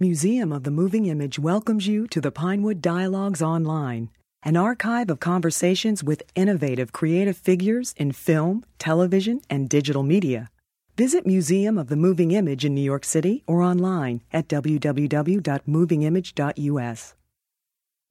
[0.00, 4.10] Museum of the Moving Image welcomes you to the Pinewood Dialogues Online,
[4.44, 10.50] an archive of conversations with innovative creative figures in film, television, and digital media.
[10.96, 17.14] Visit Museum of the Moving Image in New York City or online at www.movingimage.us.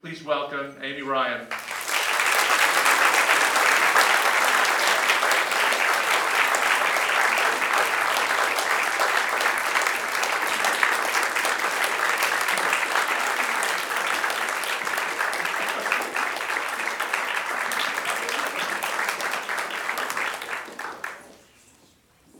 [0.01, 1.47] Please welcome Amy Ryan.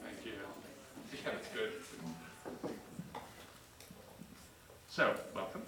[0.04, 0.32] Thank you.
[1.14, 1.72] Yeah, that's good.
[4.90, 5.62] So, welcome.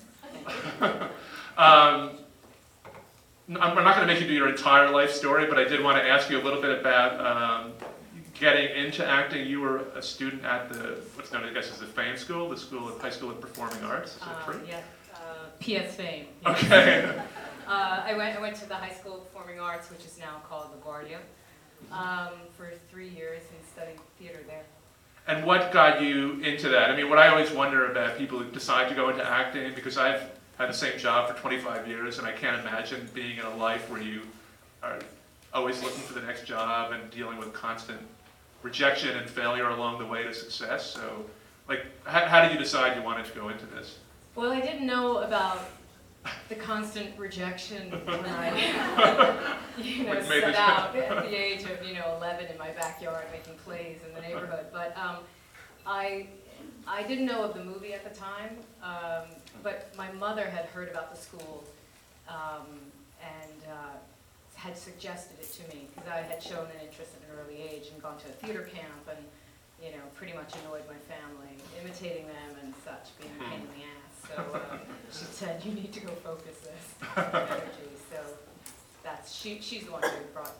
[1.58, 2.12] um,
[3.50, 5.64] n- I'm I'm not going to make you do your entire life story, but I
[5.64, 7.72] did want to ask you a little bit about um,
[8.34, 9.48] getting into acting.
[9.48, 12.58] You were a student at the what's known, I guess, as the Fame School, the
[12.58, 14.16] School of High School of Performing Arts.
[14.16, 14.62] Is that Um, true?
[14.68, 14.82] Yeah,
[15.16, 16.26] uh, PS Fame.
[16.46, 17.12] Okay.
[17.70, 20.42] Uh, I went, I went to the High School of Performing Arts, which is now
[20.50, 21.20] called LaGuardia,
[21.92, 24.64] um, for three years and studied theater there.
[25.28, 26.90] And what got you into that?
[26.90, 30.00] I mean, what I always wonder about people who decide to go into acting, because
[30.00, 30.24] I've
[30.58, 33.88] had the same job for 25 years, and I can't imagine being in a life
[33.92, 34.22] where you
[34.84, 35.00] are
[35.54, 38.00] always looking for the next job and dealing with constant
[38.62, 40.86] rejection and failure along the way to success.
[40.86, 41.26] So,
[41.68, 44.00] like, how, how did you decide you wanted to go into this?
[44.36, 45.70] Well, I didn't know about
[46.50, 51.96] the constant rejection when I, you know, set this- out at the age of, you
[51.96, 54.66] know, 11 in my backyard making plays in the neighborhood.
[54.72, 55.18] But um,
[55.86, 56.28] I,
[56.88, 59.30] I didn't know of the movie at the time, um,
[59.64, 61.64] but my mother had heard about the school
[62.28, 62.68] um,
[63.22, 63.98] and uh,
[64.60, 67.88] had suggested it to me because I had shown an interest at an early age
[67.94, 69.24] and gone to a theater camp and,
[69.82, 73.72] you know, pretty much annoyed my family, imitating them and such, being a pain in
[73.80, 74.12] the ass.
[74.28, 74.78] So uh,
[75.12, 77.90] she said, you need to go focus this energy.
[78.12, 78.20] So
[79.02, 80.56] that's, she, she's the one who brought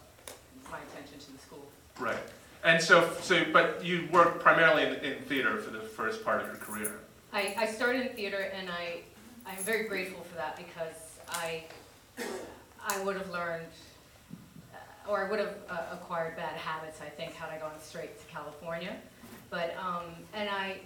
[0.72, 1.68] my attention to the school.
[2.00, 2.24] Right.
[2.64, 6.48] And so, so, but you worked primarily in, in theater for the first part of
[6.48, 6.94] your career.
[7.34, 9.02] I, I started in theater and I,
[9.46, 11.66] I'm very grateful for that because I,
[12.88, 13.68] I would have learned,
[15.10, 18.26] or I would have uh, acquired bad habits, I think, had I gone straight to
[18.28, 18.96] California.
[19.50, 20.04] But, um,
[20.36, 20.78] and I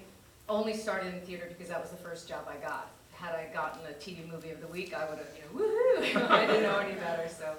[0.47, 2.89] only started in theater because that was the first job I got.
[3.11, 5.66] Had I gotten a TV movie of the week, I would have, you know,
[6.23, 7.28] woohoo, I didn't know any better.
[7.28, 7.53] So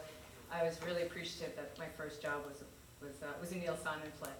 [0.51, 2.65] I was really appreciative that my first job was,
[3.03, 4.33] was, uh, was a Neil Simon play.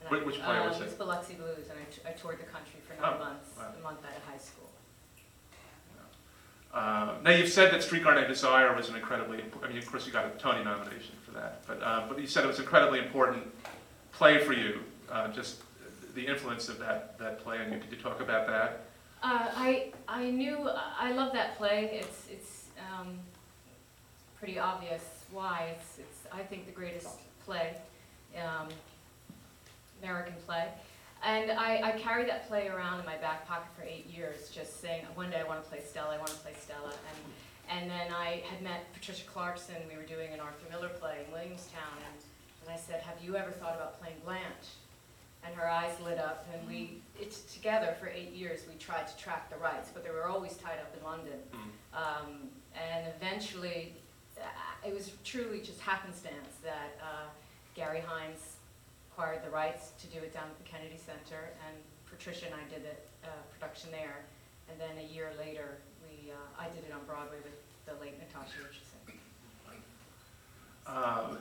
[0.00, 0.86] And Wh- which play was um, it?
[0.86, 3.72] It's Biloxi Blues, and I t- I toured the country for Oh, nine months, wow.
[3.78, 4.68] a month out of high school.
[6.74, 10.06] Uh, now you've said that Streetcar Named Desire was an incredibly, I mean, of course
[10.06, 12.98] you got a Tony nomination that, but, uh, but you said it was an incredibly
[12.98, 13.44] important
[14.12, 14.80] play for you,
[15.10, 15.62] uh, just
[16.14, 17.78] the influence of that, that play on you.
[17.78, 18.86] Could you talk about that?
[19.22, 20.68] Uh, I, I knew,
[20.98, 23.18] I love that play, it's, it's, um,
[24.38, 27.08] pretty obvious why, it's, it's, I think, the greatest
[27.44, 27.74] play,
[28.36, 28.68] um,
[30.02, 30.68] American play.
[31.24, 34.82] And I, I carried that play around in my back pocket for eight years, just
[34.82, 36.90] saying, one day I want to play Stella, I want to play Stella.
[36.90, 37.32] And,
[37.74, 41.32] and then I had met Patricia Clarkson, we were doing an Arthur Miller play in
[41.32, 42.20] Williamstown, and,
[42.62, 44.78] and I said, have you ever thought about playing Blanche?
[45.44, 49.16] And her eyes lit up, and we, it's together for eight years, we tried to
[49.16, 51.38] track the rights, but they were always tied up in London.
[51.92, 53.92] Um, and eventually,
[54.38, 57.28] uh, it was truly just happenstance that uh,
[57.74, 58.56] Garry Hynes
[59.10, 61.76] acquired the rights to do it down at the Kennedy Center, and
[62.08, 64.24] Patricia and I did the uh, production there.
[64.70, 68.14] And then a year later, we, uh, I did it on Broadway with the late
[68.18, 68.80] Natasha Richardson.
[70.86, 71.36] Uh,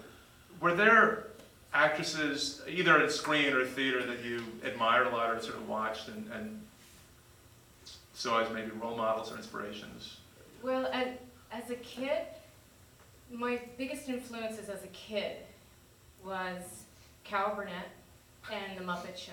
[0.62, 1.28] were there
[1.74, 6.08] actresses, either in screen or theater, that you admired a lot or sort of watched
[6.08, 6.62] and, and
[8.14, 10.18] saw as maybe role models or inspirations?
[10.62, 11.08] Well, as,
[11.52, 12.20] as a kid,
[13.32, 15.38] my biggest influences as a kid
[16.24, 16.84] was
[17.24, 17.90] Carol Burnett
[18.52, 19.32] and The Muppet Show.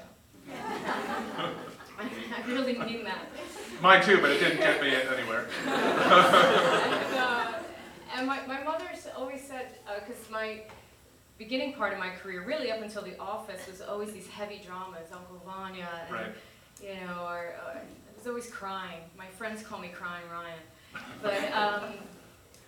[2.37, 3.27] I really mean that.
[3.83, 5.47] Mine too, but it didn't get me anywhere.
[5.67, 7.53] And, uh,
[8.17, 8.87] and my, my mother
[9.21, 10.63] always said, because my
[11.39, 15.09] beginning part of my career, really up until The Office, was always these heavy dramas,
[15.13, 16.35] Uncle Vanya, and, Right.
[16.83, 17.83] you know, or, or I
[18.17, 19.01] was always crying.
[19.17, 20.59] My friends call me Crying Ryan.
[21.23, 21.83] But um,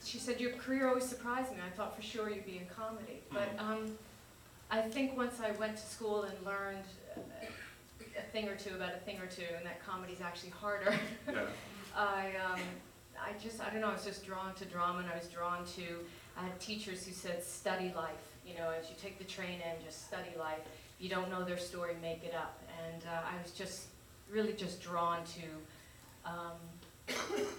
[0.04, 1.58] she said, your career always surprised me.
[1.66, 3.20] I thought for sure you'd be in comedy.
[3.30, 3.96] But um,
[4.70, 6.84] I think once I went to school and learned
[7.16, 7.20] uh,
[8.18, 10.94] a thing or two about a thing or two, and that comedy's actually harder.
[11.32, 11.42] Yeah.
[11.94, 12.60] I, um,
[13.20, 15.64] I just, I don't know, I was just drawn to drama and I was drawn
[15.76, 15.82] to,
[16.38, 18.14] I had teachers who said, study life.
[18.46, 20.60] You know, as you take the train in, just study life.
[20.96, 22.62] If you don't know their story, make it up.
[22.82, 23.88] And uh, I was just,
[24.32, 27.14] really just drawn to um,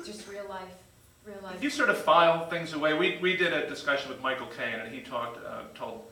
[0.06, 0.74] just real life,
[1.26, 1.62] real life.
[1.62, 2.94] You sort of file things away.
[2.94, 6.04] We, we did a discussion with Michael Caine, and he talked, uh, told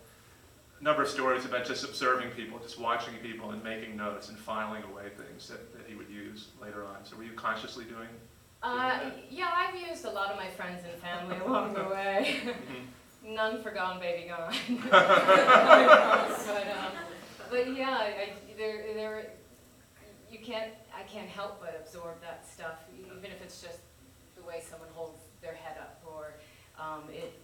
[0.81, 4.83] number of stories about just observing people, just watching people and making notes and filing
[4.83, 7.05] away things that, that he would use later on.
[7.05, 8.09] So were you consciously doing?
[8.63, 12.41] Uh, yeah, I've used a lot of my friends and family along the way.
[12.43, 13.33] Mhm.
[13.35, 14.53] None for Gone Baby Gone.
[14.89, 16.91] but, um,
[17.49, 19.31] but yeah, I, there, there,
[20.31, 23.79] you can't, I can't help but absorb that stuff, even if it's just
[24.35, 26.35] the way someone holds their head up, or
[26.79, 27.39] um, it,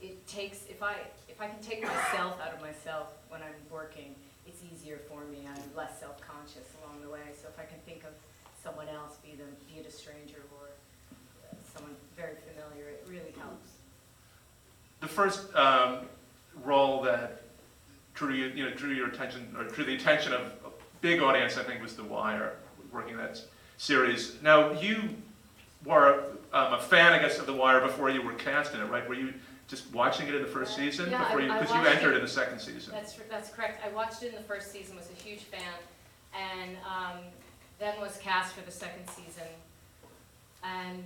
[0.00, 0.94] it takes, if I,
[1.28, 4.14] if I can take myself out of myself when I'm working,
[4.46, 5.46] it's easier for me.
[5.48, 7.20] I'm less self-conscious along the way.
[7.40, 8.14] So if I can think of
[8.62, 13.34] someone else, be them, be it a stranger or uh, someone very familiar, it really
[13.38, 13.70] helps.
[15.00, 15.98] The first um,
[16.64, 17.42] role that
[18.14, 21.56] drew you, you know, drew your attention, or drew the attention of a big audience,
[21.56, 22.54] I think, was The Wire,
[22.92, 23.40] working that
[23.76, 24.34] series.
[24.42, 25.10] Now, you
[25.84, 28.86] were um, a fan, I guess, of The Wire before you were cast in it,
[28.86, 29.08] right?
[29.08, 29.34] Were you
[29.68, 31.10] just watching it in the first season?
[31.10, 32.16] Yeah, I- before you, I Because you watched entered it.
[32.16, 32.92] in the second season.
[32.92, 33.84] That's, that's correct.
[33.84, 35.60] I watched it in the first season, was a huge fan,
[36.34, 37.18] and um,
[37.78, 39.46] then was cast for the second season.
[40.64, 41.04] And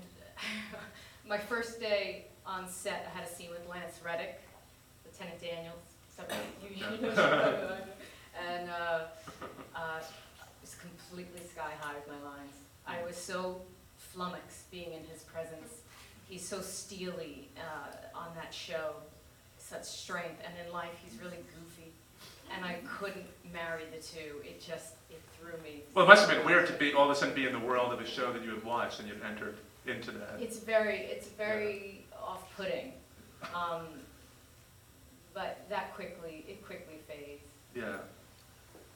[1.29, 4.41] my first day on set, I had a scene with Lance Reddick,
[5.05, 5.77] Lieutenant Daniels,
[6.17, 7.77] somebody you you know.
[8.49, 9.01] And uh,
[9.77, 10.05] uh, it
[10.63, 12.55] was completely sky high with my lines.
[12.87, 13.61] I was so
[13.99, 15.82] flummoxed being in his presence.
[16.33, 18.95] He's so steely uh, on that show,
[19.59, 21.91] such strength, and in life he's really goofy.
[22.57, 24.41] And I couldn't marry the two.
[24.43, 25.83] It just it threw me.
[25.93, 27.59] Well, it must have been weird to be all of a sudden be in the
[27.59, 29.57] world of a show that you had watched and you'd entered
[29.87, 30.39] into that.
[30.41, 32.95] It's very it's very off-putting,
[33.55, 33.83] um,
[35.35, 37.45] but that quickly it quickly fades.
[37.77, 37.97] Yeah.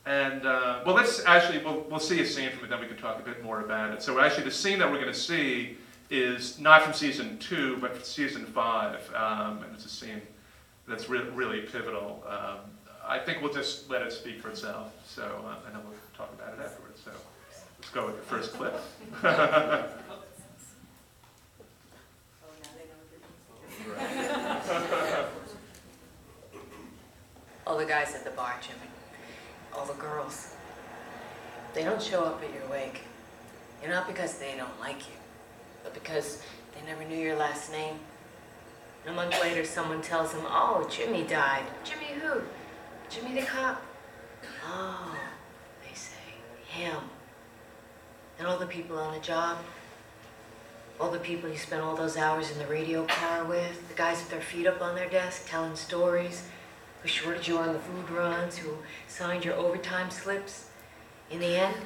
[0.07, 2.97] And, uh, well, let's actually, we'll, we'll see a scene from it, then we can
[2.97, 4.03] talk a bit more about it.
[4.03, 5.77] So actually, the scene that we're going to see
[6.11, 9.01] is not from season two, but from season five.
[9.15, 10.23] Um, and it's a scene
[10.87, 12.25] that's re- really pivotal.
[12.29, 12.59] Um,
[13.07, 14.93] I think we'll just let it speak for itself.
[15.07, 17.01] So, uh, and then we'll talk about it afterwards.
[17.05, 17.13] So
[17.79, 18.75] let's go with the first clip.
[27.67, 28.91] All the guys at the bar, Jimmy.
[29.75, 30.55] All the girls.
[31.75, 33.03] They don't show up at your wake.
[33.83, 35.15] And not because they don't like you,
[35.87, 36.43] but because
[36.75, 37.95] they never knew your last name.
[39.05, 41.63] And a month later, someone tells them, oh, Jimmy died.
[41.85, 42.41] Jimmy who?
[43.09, 43.81] Jimmy the cop.
[44.67, 45.17] Oh,
[45.87, 46.17] they say,
[46.67, 46.97] him.
[48.37, 49.59] And all the people on the job,
[50.99, 54.19] all the people you spent all those hours in the radio car with, the guys
[54.19, 56.49] with their feet up on their desk telling stories,
[57.01, 58.71] who shorted you on the food runs, who
[59.07, 60.69] signed your overtime slips.
[61.31, 61.77] In the end,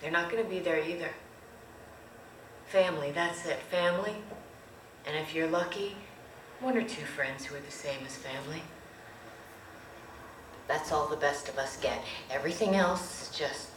[0.00, 1.10] they're not going to be there either.
[2.66, 4.14] Family, that's it, family.
[5.06, 5.96] And if you're lucky,
[6.60, 8.62] one or two friends who are the same as family.
[10.66, 12.02] That's all the best of us get.
[12.30, 13.68] Everything else is just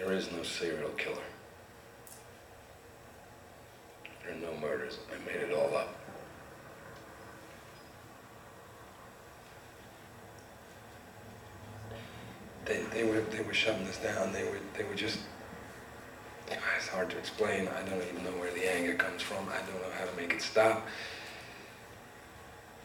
[0.00, 1.16] There is no serial killer.
[4.24, 4.98] There are no murders.
[5.14, 5.94] I made it all up.
[12.70, 14.32] They, they were they were shutting us down.
[14.32, 15.18] They were they were just.
[16.48, 17.68] It's hard to explain.
[17.68, 19.48] I don't even know where the anger comes from.
[19.48, 20.86] I don't know how to make it stop.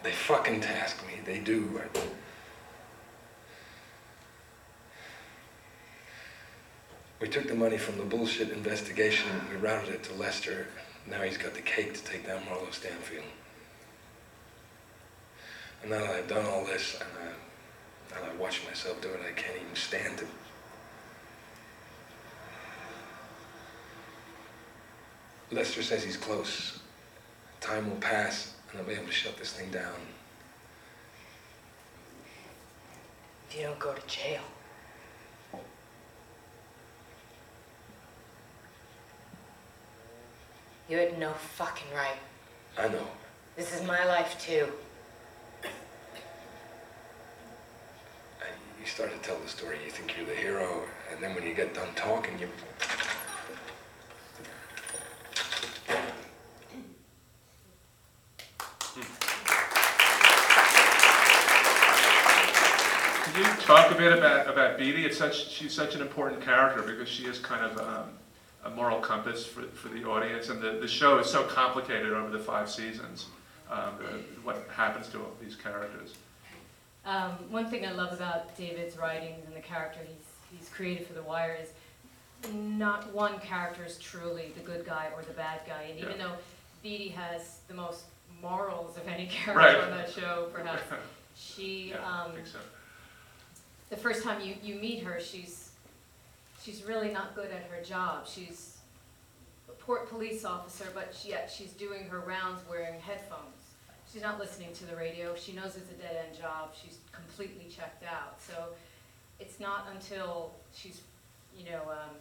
[0.02, 1.20] They fucking task me.
[1.24, 1.80] They do.
[7.22, 10.68] We took the money from the bullshit investigation we routed it to Lester.
[11.08, 13.24] Now he's got the cake to take down Marlo Stanfield.
[15.82, 17.34] And now that I've done all this and I,
[18.12, 20.28] now that I watch myself do it, I can't even stand it.
[25.52, 26.80] Lester says he's close.
[27.62, 29.94] Time will pass and I'll be able to shut this thing down.
[33.56, 34.42] if you don't go to jail.
[40.90, 42.18] You had no fucking right.
[42.78, 43.08] I know.
[43.56, 44.68] This is my life too.
[48.42, 48.48] I,
[48.86, 51.56] you start to tell the story, you think you're the hero, and then when you
[51.56, 52.48] get done talking, you.
[63.24, 65.04] Can you talk a bit about, about Beadie?
[65.04, 68.10] It's such, she's such an important character because she is kind of um,
[68.66, 72.30] a moral compass for, for the audience, and the, the show is so complicated over
[72.30, 73.26] the five seasons.
[73.72, 76.14] um, uh, what happens to all these characters.
[77.06, 81.14] Um, one thing I love about David's writings and the character he's, he's created for
[81.14, 81.70] The Wire is
[82.54, 85.84] not one character is truly the good guy or the bad guy.
[85.90, 86.28] And even Yeah.
[86.28, 86.34] though
[86.84, 88.06] Beadie has the most
[88.42, 89.84] morals of any character Right.
[89.84, 90.82] on that show, perhaps,
[91.36, 92.60] she, Yeah, um, I think so.
[93.90, 95.72] the first time you, you meet her, she's,
[96.64, 98.28] she's really not good at her job.
[98.28, 98.78] She's
[99.70, 103.55] a port police officer, but she, yet she's doing her rounds wearing headphones.
[104.16, 105.36] She's not listening to the radio.
[105.36, 106.72] She knows it's a dead-end job.
[106.82, 108.40] She's completely checked out.
[108.40, 108.54] So
[109.42, 111.02] it's not until she's,
[111.54, 112.16] you know, um,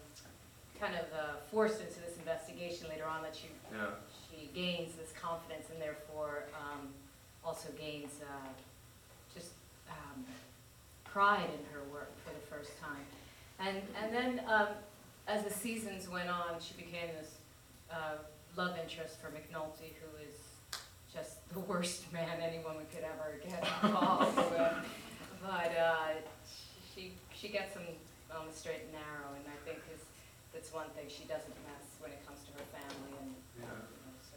[0.80, 3.86] kind of uh, forced into this investigation later on that she, Yeah,
[4.28, 6.88] she gains this confidence and therefore um,
[7.44, 8.48] also gains uh,
[9.32, 9.50] just
[9.88, 10.24] um,
[11.04, 13.06] pride in her work for the first time.
[13.60, 14.66] And, and then um,
[15.28, 17.36] as the seasons went on, she became this
[17.88, 18.16] uh,
[18.56, 20.33] love interest for McNulty, who is
[21.14, 24.74] just the worst man anyone could ever get involved with.
[25.40, 26.18] But uh,
[26.94, 27.82] she, she gets him
[28.34, 30.02] on the straight and narrow, and I think is,
[30.52, 33.64] that's one thing she doesn't mess when it comes to her family and, yeah.
[33.64, 34.36] you know, so.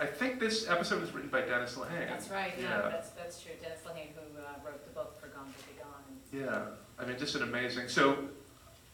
[0.00, 2.08] I think this episode was written by Dennis Lehane.
[2.08, 2.64] That's right, Yeah.
[2.64, 3.52] yeah, that's, that's true.
[3.62, 6.06] Dennis Lehane, who uh, wrote the book for Gone Baby Gone.
[6.32, 8.18] Yeah, I mean, just an amazing, so,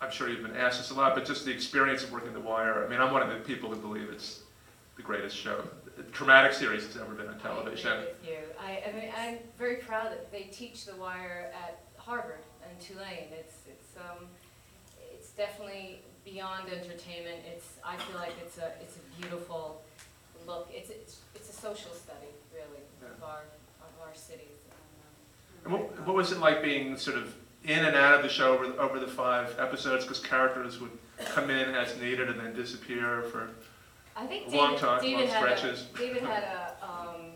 [0.00, 2.40] I'm sure you've been asked this a lot, but just the experience of working The
[2.40, 4.40] Wire, I mean, I'm one of the people who believe it's
[4.96, 5.62] the greatest show,
[6.12, 7.90] traumatic series that's ever been on television.
[7.90, 8.38] I agree with you.
[8.60, 13.28] I, I mean, I'm very proud that they teach The Wire at Harvard and Tulane.
[13.32, 14.26] It's, it's, um,
[15.12, 17.40] it's definitely beyond entertainment.
[17.52, 19.82] It's, I feel like it's a, it's a beautiful
[20.46, 20.68] look.
[20.72, 23.42] It's, it's, it's a social study, really, of our,
[23.80, 24.46] of our cities.
[25.64, 27.34] And what, what was it like being sort of
[27.64, 30.90] in and out of the show over, over the five episodes, because characters would
[31.26, 33.50] come in as needed and then disappear for,
[34.16, 35.86] I think A long David, time, David long had a, stretches.
[35.96, 37.32] David had a, um,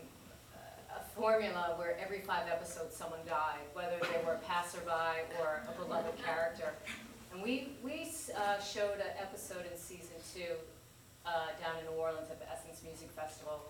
[0.95, 5.83] a formula where every five episodes someone died, whether they were a passerby or a
[5.83, 6.73] beloved character.
[7.33, 10.53] And we, we uh, showed an episode in season two
[11.25, 13.61] uh, down in New Orleans at the Essence Music Festival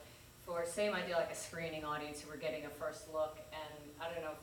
[0.45, 3.37] for same idea like a screening audience who were getting a first look.
[3.51, 4.35] And I don't know,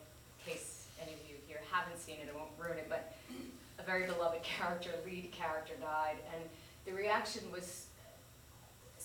[0.44, 3.14] in case any of you here haven't seen it, I won't ruin it, but
[3.78, 6.16] a very beloved character, lead character died.
[6.34, 6.42] And
[6.86, 7.83] the reaction was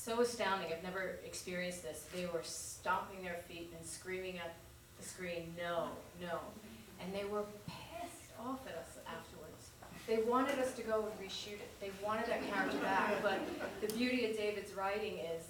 [0.10, 0.70] so astounding.
[0.74, 2.06] I've never experienced this.
[2.16, 4.56] They were stomping their feet and screaming at
[5.00, 5.89] the screen, no,
[6.20, 6.39] no.
[7.00, 9.70] And they were pissed off at us afterwards.
[10.08, 11.70] They wanted us to go and reshoot it.
[11.80, 13.22] They wanted that character back.
[13.22, 13.39] But
[13.82, 15.46] the beauty of David's writing is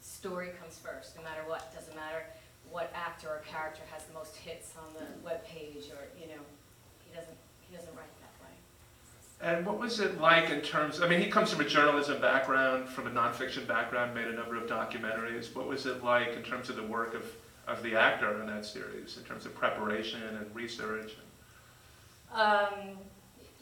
[0.00, 1.74] story comes first, no matter what.
[1.74, 2.22] Doesn't matter
[2.70, 6.42] what actor or character has the most hits on the web page or, you know,
[7.04, 7.36] he doesn't,
[7.68, 8.15] he doesn't write.
[9.40, 12.88] And what was it like in terms, I mean, he comes from a journalism background,
[12.88, 15.54] from a nonfiction background, made a number of documentaries.
[15.54, 17.24] What was it like in terms of the work of,
[17.68, 21.12] of the actor in that series, in terms of preparation and research?
[22.32, 22.98] Um,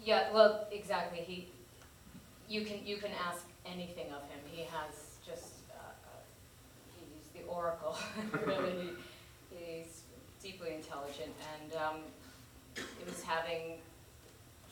[0.03, 1.19] yeah, well, exactly.
[1.19, 1.49] He,
[2.49, 4.39] you can you can ask anything of him.
[4.47, 6.21] He has just uh, uh,
[6.99, 7.97] he's the oracle.
[8.47, 8.91] really,
[9.51, 10.03] he, he's
[10.43, 11.97] deeply intelligent, and um,
[12.77, 13.79] it was having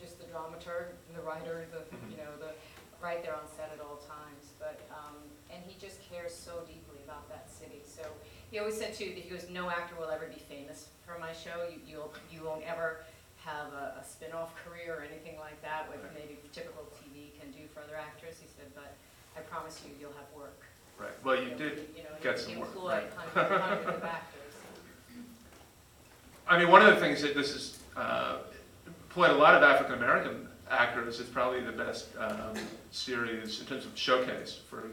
[0.02, 2.50] just the dramaturg, the writer, the you know the
[2.99, 4.50] right there on set at all times.
[4.59, 7.87] But um, and he just cares so deeply about that city.
[7.87, 8.02] So
[8.50, 11.30] he always said too that he goes, no actor will ever be famous for my
[11.30, 11.71] show.
[11.71, 13.06] You you'll you won't ever
[13.47, 17.66] have a, a spin-off career or anything like that, what maybe typical TV can do
[17.75, 18.37] for other actors.
[18.40, 18.94] He said, but
[19.37, 20.62] I promise you, you'll have work.
[20.99, 23.11] Right, well, you know, did you know, get some work, right.
[23.16, 24.54] hundreds, hundreds of actors.
[26.49, 28.37] I mean, one of the things that this is, uh,
[29.12, 31.21] employed a lot of African American actors.
[31.21, 32.54] It's probably the best um,
[32.92, 34.85] series in terms of showcase for,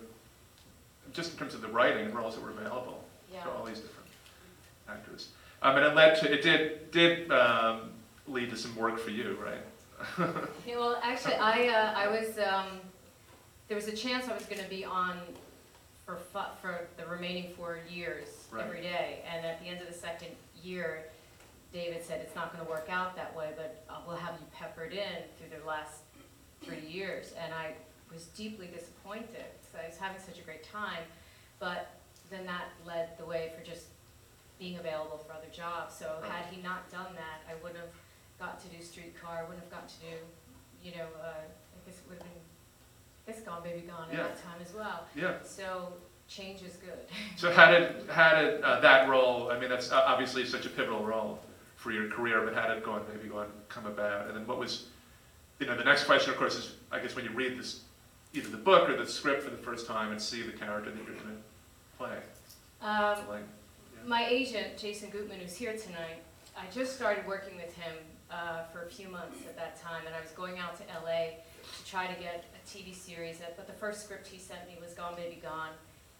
[1.13, 3.43] just in terms of the writing roles that were available Yeah.
[3.43, 4.09] for all these different
[4.89, 5.29] actors.
[5.61, 7.91] Um, and it led to, it did, did um,
[8.27, 10.35] lead to some work for you, right?
[10.67, 12.79] Yeah, well, actually, I, uh, I was, um,
[13.69, 15.17] there was a chance I was gonna be on
[16.05, 16.17] for
[16.61, 18.65] for the remaining four years, Right.
[18.65, 19.19] every day.
[19.31, 20.29] And at the end of the second
[20.61, 21.03] year,
[21.71, 24.93] David said, it's not gonna work out that way, but uh, we'll have you peppered
[24.93, 26.01] in through the last
[26.61, 27.33] three years.
[27.39, 27.73] And I
[28.11, 29.29] was deeply disappointed,
[29.61, 31.03] because I was having such a great time.
[31.59, 31.91] But
[32.29, 33.85] then that led the way for just
[34.57, 35.95] being available for other jobs.
[35.95, 37.93] So had he not done that, I wouldn't have
[38.39, 40.17] got to do Streetcar, wouldn't have got to do,
[40.83, 42.41] you know, uh, I guess it would have been,
[43.27, 45.05] I guess Gone Baby Gone at that time as well.
[45.15, 45.35] Yeah.
[45.43, 45.93] So
[46.27, 46.99] change is good.
[47.35, 50.69] So how did, how did uh, that role, I mean, that's uh, obviously such a
[50.69, 51.39] pivotal role
[51.79, 54.27] for your career, but how did Gone Baby Gone come about?
[54.27, 54.87] And then what was,
[55.59, 57.83] you know, the next question, of course, is, I guess when you read this,
[58.33, 60.97] either the book or the script for the first time and see the character that
[61.05, 61.37] you're gonna
[61.97, 62.17] play.
[62.81, 63.43] Um, Like,
[64.05, 66.21] My agent, Jason Gutman, who's here tonight,
[66.57, 67.95] I just started working with him
[68.29, 71.39] uh, for a few months at that time, and I was going out to LA
[71.77, 74.93] to try to get a TV series, but the first script he sent me was
[74.93, 75.71] Gone Baby Gone,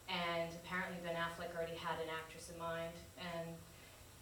[0.07, 3.47] and apparently Ben Affleck already had an actress in mind, and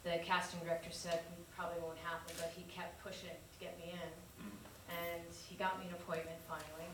[0.07, 3.91] the casting director said "It probably won't happen, but he kept pushing to get me
[3.91, 4.11] in,
[4.87, 6.87] and he got me an appointment finally,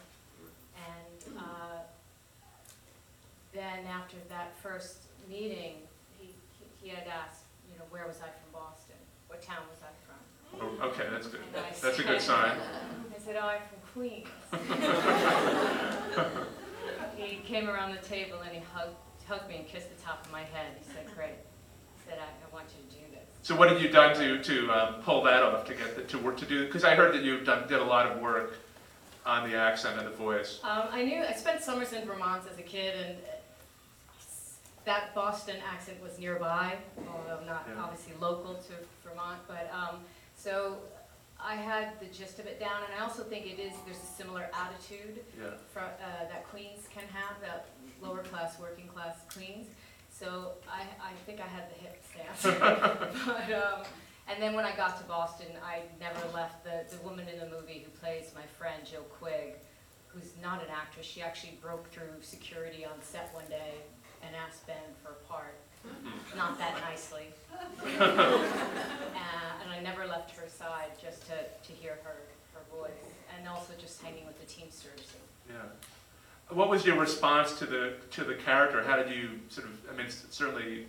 [0.90, 1.80] and uh,
[3.54, 4.98] then after that first
[5.30, 5.76] meeting,
[6.18, 8.96] he, he- he had asked, you know, where was I from Boston?
[9.28, 10.20] What town was I from?
[10.82, 11.42] oh, okay, that's good.
[11.56, 12.58] And I That's a good said- sign.
[13.16, 14.28] I said, oh, I'm from Queens.
[17.16, 18.96] He came around the table and he hugged,
[19.28, 20.76] hugged me and kissed the top of my head.
[20.80, 21.40] He said, great.
[21.96, 23.03] He said, I, I want you to do.
[23.44, 26.18] So what have you done to, to um, pull that off, to get, the- to
[26.18, 28.56] work, to do, because I heard that you've done, did a lot of work
[29.26, 30.62] on the accent and the voice.
[30.64, 33.18] Um, I knew, I spent summers in Vermont as a kid and
[34.86, 36.76] that Boston accent was nearby,
[37.10, 37.84] although not Yeah.
[37.84, 38.74] obviously local to
[39.08, 40.00] Vermont, but, um,
[40.38, 40.78] so
[41.40, 44.16] I had the gist of it down and I also think it is, there's a
[44.18, 45.50] similar attitude Yeah.
[45.74, 47.66] fro- uh, that Queens can have, that
[48.02, 49.68] lower class, working class Queens.
[50.14, 52.44] So I, I think I had the hip stance.
[53.26, 53.84] but, um,
[54.30, 57.48] and then when I got to Boston, I never left the, the woman in the
[57.48, 59.56] movie who plays my friend Jill Quigg,
[60.08, 61.06] who's not an actress.
[61.06, 63.74] She actually broke through security on set one day
[64.26, 65.58] and asked Ben for a part.
[66.38, 67.28] Not that nicely.
[68.04, 72.18] Uh, and I never left her side just to, to hear her,
[72.54, 72.92] her voice,
[73.36, 75.14] and also just hanging with the Teamsters.
[75.48, 75.56] Yeah.
[76.50, 78.84] What was your response to the, to the character?
[78.84, 80.86] How did you sort of, I mean, certainly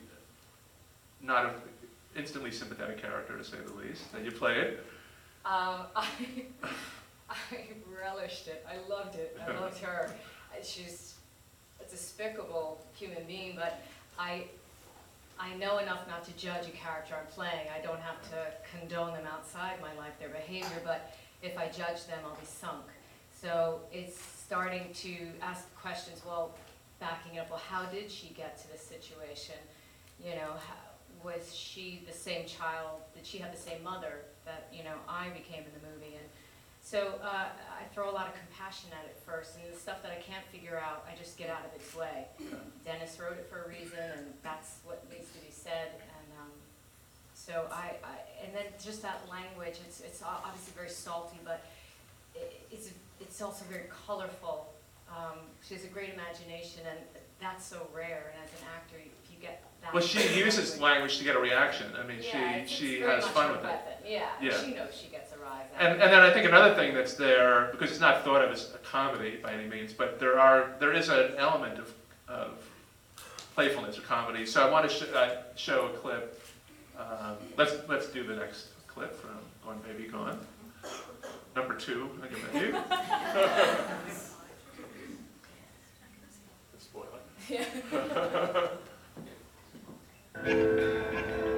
[1.22, 1.52] not an
[2.16, 4.78] instantly sympathetic character, to say the least, that you played.
[5.44, 6.06] Um, I,
[7.30, 7.36] I
[8.02, 8.66] relished it.
[8.68, 9.36] I loved it.
[9.46, 10.10] I loved her.
[10.62, 11.14] She's
[11.84, 13.82] a despicable human being, but
[14.18, 14.44] I,
[15.38, 17.66] I know enough not to judge a character I'm playing.
[17.74, 22.06] I don't have to condone them outside my life, their behavior, but if I judge
[22.06, 22.84] them, I'll be sunk.
[23.40, 26.54] So it's starting to ask questions, well,
[27.00, 29.56] backing up, well, how did she get to this situation?
[30.22, 30.74] You know, how,
[31.22, 35.28] was she the same child, did she have the same mother that, you know, I
[35.30, 36.16] became in the movie?
[36.16, 36.28] And
[36.82, 37.48] so uh,
[37.80, 40.44] I throw a lot of compassion at it first, and the stuff that I can't
[40.52, 42.26] figure out, I just get out of its way.
[42.84, 45.96] Dennis wrote it for a reason, and that's what needs to be said.
[45.96, 46.52] And um,
[47.32, 51.64] so I, I, and then just that language, it's, it's obviously very salty, but
[52.36, 54.72] i- it's, it's also very colorful.
[55.10, 56.98] Um, she has a great imagination, and
[57.40, 58.32] that's so rare.
[58.34, 59.92] And as an actor, if you get that.
[59.94, 61.86] Well, she uses language to get a reaction.
[61.96, 63.66] I mean, Yeah, she, it's- she it's very has much fun her with it.
[63.66, 63.92] weapon.
[64.06, 64.62] Yeah, Yeah.
[64.62, 66.94] she knows she gets a rise out And, of and then I think another thing
[66.94, 70.38] that's there, because it's not thought of as a comedy by any means, but there
[70.40, 71.92] are, there is an element of,
[72.28, 72.50] of
[73.54, 74.46] playfulness or comedy.
[74.46, 76.40] So I want to sh- uh, show a clip.
[76.98, 79.30] Um, let's, let's do the next clip from
[79.64, 80.38] Gone Baby Gone.
[81.54, 82.72] Number two, I give it to you.
[86.78, 87.20] Spoiler.
[90.44, 91.46] Come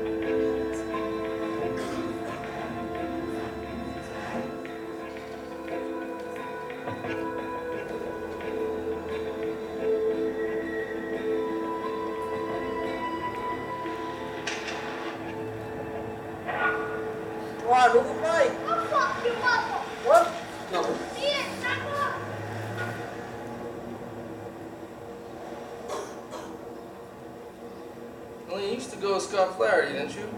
[29.07, 30.29] go with Scott Flaherty, didn't you?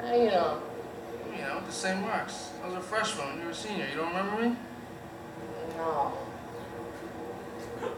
[0.00, 0.62] How you know?
[1.32, 2.50] You know, the same marks.
[2.62, 3.86] I was a freshman, you were a senior.
[3.88, 4.56] You don't remember me?
[5.76, 6.12] No.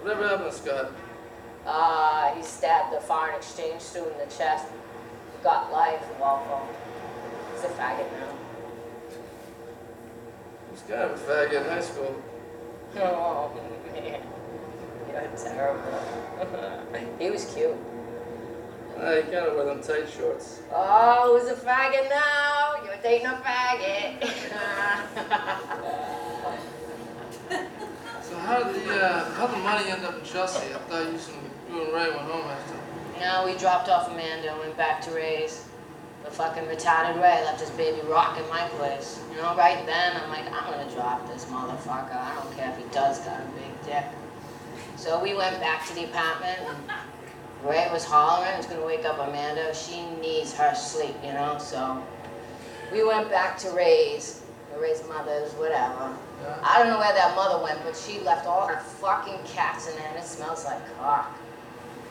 [0.03, 0.93] Whatever happened to Scott?
[1.67, 4.67] Uh, he stabbed a foreign exchange student in the chest.
[5.43, 6.69] Got life, Walpole.
[7.55, 8.35] He's a faggot now.
[10.67, 12.23] He was kind of a faggot in high school.
[12.95, 13.51] Oh,
[13.95, 14.21] man.
[15.09, 17.09] You're terrible.
[17.19, 17.75] he was cute.
[18.99, 20.61] Uh, he kind of wore them tight shorts.
[20.73, 22.75] Oh, who's a faggot now?
[22.85, 24.23] You're dating a faggot.
[28.33, 30.73] So how did the uh, how the money end up in Chelsea?
[30.73, 31.35] I thought you, some,
[31.69, 32.77] you and Ray went home after.
[33.21, 35.69] No, we dropped off Amanda and went back to Ray's.
[36.25, 39.21] The fucking retarded Ray left his baby rock in my place.
[39.33, 42.17] You know, right then I'm like, I'm gonna drop this motherfucker.
[42.17, 44.05] I don't care if he does got a big dick.
[44.97, 46.79] So we went back to the apartment and
[47.65, 49.73] Ray was hollering, he's gonna wake up Amanda.
[49.75, 52.03] She needs her sleep, you know, so
[52.93, 54.43] we went back to Ray's,
[54.75, 56.13] or Ray's mother's, whatever.
[56.43, 56.59] Yeah.
[56.63, 59.97] I don't know where that mother went, but she left all her fucking cats in
[59.97, 61.39] there and it smells like cock.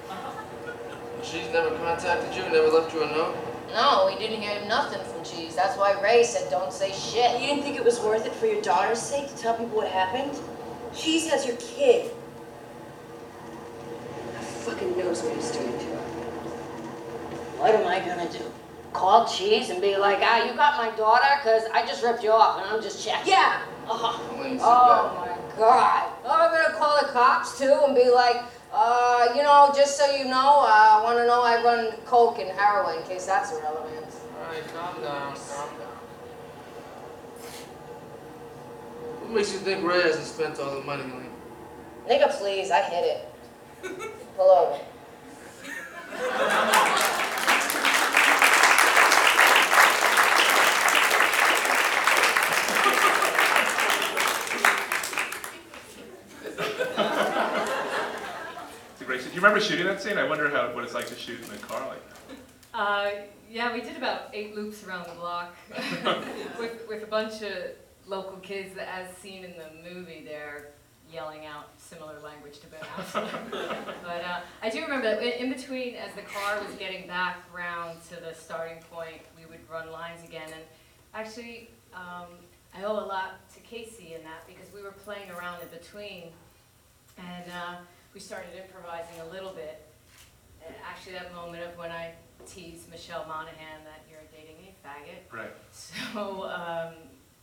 [1.24, 3.36] She's never contacted you, never left you a note?
[3.74, 5.56] No, we didn't hear nothing from Cheese.
[5.56, 7.40] That's why Ray said don't say shit.
[7.40, 9.88] You didn't think it was worth it for your daughter's sake to tell people what
[9.88, 10.38] happened?
[10.96, 12.12] Cheese has your kid.
[14.66, 16.02] God fucking knows what he's doing to her.
[17.58, 18.52] What am I gonna do?
[18.94, 21.26] Call Cheese and be like, ah, you got my daughter?
[21.42, 23.32] Because I just ripped you off and I'm just checking.
[23.32, 23.62] Yeah.
[23.88, 24.36] Uh-huh.
[24.36, 26.12] Helene, sit Oh my God.
[26.26, 28.44] Oh, I'm gonna call the cops too and be like,
[28.74, 32.50] uh, you know, just so you know, uh, I wanna know I run coke and
[32.52, 34.06] heroin in case that's irrelevant.
[34.44, 35.98] Alright, calm down, calm down.
[39.22, 41.30] What makes you think Ray hasn't spent all the money, Helene?
[42.08, 43.28] Nigga, please, I hit it.
[44.42, 44.80] Pull over.
[58.90, 59.30] It's a great scene.
[59.30, 60.18] Do you remember shooting that scene?
[60.18, 62.18] I wonder how what it's like to shoot in a car like that.
[62.74, 63.10] Uh,
[63.48, 65.56] yeah, we did about eight loops around the block
[66.60, 67.54] with, with a bunch of
[68.08, 70.72] local kids as seen in the movie, they're
[71.12, 73.52] yelling out similar language to Ben Affleck.
[74.04, 77.38] but uh, I do remember that in in between, as the car was getting back
[77.54, 80.48] round to the starting point, we would run lines again.
[80.48, 80.64] And
[81.14, 82.28] actually, um,
[82.74, 86.32] I owe a lot to Casey in that because we were playing around in between,
[87.18, 87.76] and uh,
[88.14, 89.86] we started improvising a little bit.
[90.66, 92.14] And actually, that moment of when I
[92.46, 95.32] teased Michelle Monaghan that you're dating a faggot.
[95.32, 95.52] Right.
[95.72, 96.96] So, um,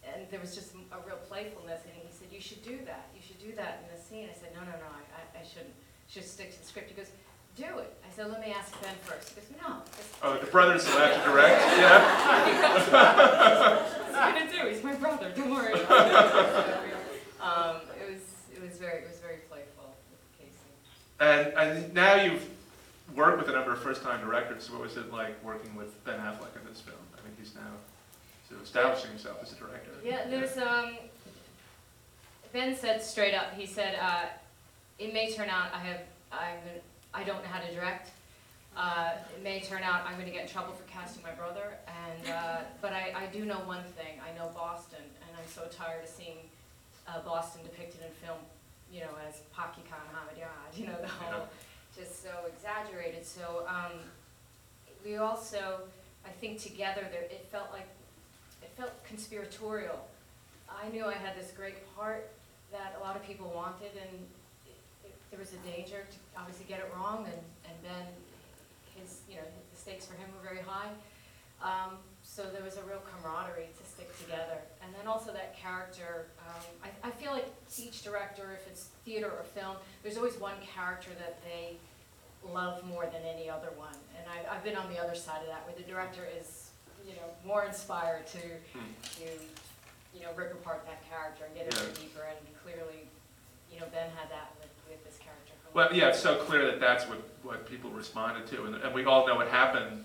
[0.05, 3.09] and there was just a real playfulness, and he said, "You should do that.
[3.15, 4.89] You do that in the scene." I said, "No, no, no.
[4.91, 5.75] I, I, I shouldn't.
[6.09, 7.11] Should stick to the script." He goes,
[7.57, 9.31] "Do it." I said, "Let me ask Ben first.
[9.31, 11.61] He goes, "No." just- Oh, the brother's allowed to direct?
[11.79, 12.69] Yeah.
[14.11, 14.69] What's he gonna do?
[14.75, 15.33] He's my brother.
[15.37, 15.73] Don't worry.
[15.75, 15.91] it.
[17.41, 18.23] um, it was,
[18.55, 20.73] it was very, it was very playful with Casey.
[21.21, 22.49] And, and now you've
[23.15, 24.65] worked with a number of first-time directors.
[24.65, 26.99] So what was it like working with Ben Affleck in this film?
[27.15, 27.61] I mean, he's now
[28.49, 29.91] sort of establishing himself as a director.
[30.05, 30.97] Yeah, there's, um,
[32.59, 34.25] Ben said straight up, he said, uh,
[34.99, 36.01] it may turn out I have,
[36.33, 36.81] I'm gonna,
[37.15, 38.11] I don't know how to direct.
[38.77, 42.29] Uh, it may turn out I'm gonna get in trouble for casting my brother, and,
[42.29, 46.03] uh, but I, I do know one thing, I know Boston, and I'm so tired
[46.03, 46.39] of seeing,
[47.07, 48.39] uh, Boston depicted in film,
[48.93, 51.47] you know, as Paki Khan Hamid Yad, you know, the whole,
[51.97, 54.01] just so exaggerated, so, um,
[55.05, 55.83] we also,
[56.27, 57.87] I think together, there, it felt like,
[58.63, 60.09] it felt conspiratorial.
[60.69, 62.29] I knew I had this great part
[62.73, 64.27] that a lot of people wanted, and
[64.67, 68.05] it, it, there was a danger to obviously get it wrong, and, and then
[68.97, 70.91] his, you know, the stakes for him were very high.
[71.63, 74.59] Um, so there was a real camaraderie to stick together.
[74.83, 79.27] And then also that character, um, I, I feel like each director, if it's theater
[79.31, 81.77] or film, there's always one character that they
[82.53, 83.97] love more than any other one.
[84.17, 86.71] And I, I've been on the other side of that, where the director is,
[87.05, 88.39] you know, more inspired to,
[88.73, 88.93] Hmm.
[89.17, 89.27] to,
[90.19, 91.95] you know, rip apart that character and get into Yeah.
[92.01, 92.23] deeper.
[92.29, 93.07] And clearly,
[93.73, 95.53] you know, Ben had that with, with this character.
[95.75, 99.05] Well, yeah, it's so clear that that's what, what people responded to, and, and we
[99.05, 100.05] all know what happened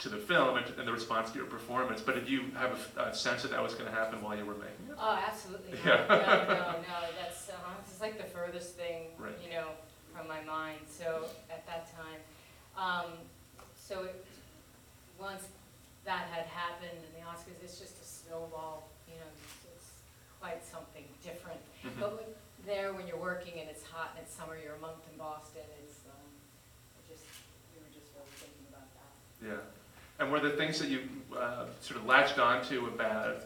[0.00, 3.02] to the film and, and the response to your performance, but did you have a,
[3.02, 4.96] a sense that that was gonna happen while you were making it?
[4.98, 5.78] Oh, absolutely.
[5.86, 6.04] Yeah.
[6.08, 6.48] not.
[6.48, 7.52] No, no, no, that's, uh,
[7.88, 9.30] it's like the furthest thing, Right.
[9.44, 9.68] you know,
[10.14, 12.18] from my mind, so, at that time.
[12.76, 13.12] Um,
[13.76, 14.24] so, it-
[15.20, 15.44] once
[16.04, 18.01] that had happened in the Oscars, it's just
[18.32, 19.90] snowball, you know, it's- it's
[20.40, 21.60] quite something different.
[21.84, 22.00] Mhm.
[22.00, 25.06] But when- there, when you're working and it's hot and it's summer, you're a month
[25.10, 26.30] in Boston, it's, um,
[26.98, 27.24] it just,
[27.74, 29.46] we were just really thinking about that.
[29.46, 29.60] Yeah.
[30.18, 33.44] And were there things that you uh, sort of latched onto about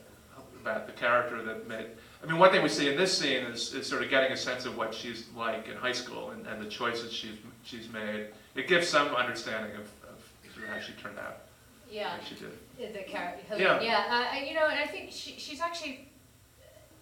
[0.60, 1.96] about the character that made?
[2.22, 4.36] I mean, one thing we see in this scene is, is sort of getting a
[4.36, 8.34] sense of what she's like in high school and, and the choices she's she's made.
[8.54, 11.45] It gives some understanding of, of sort of how she turned out.
[11.90, 12.16] Yeah.
[12.26, 12.92] She did.
[12.94, 13.80] The character, Yeah.
[13.80, 16.08] yeah, uh, I- you know, and I think she, she's actually,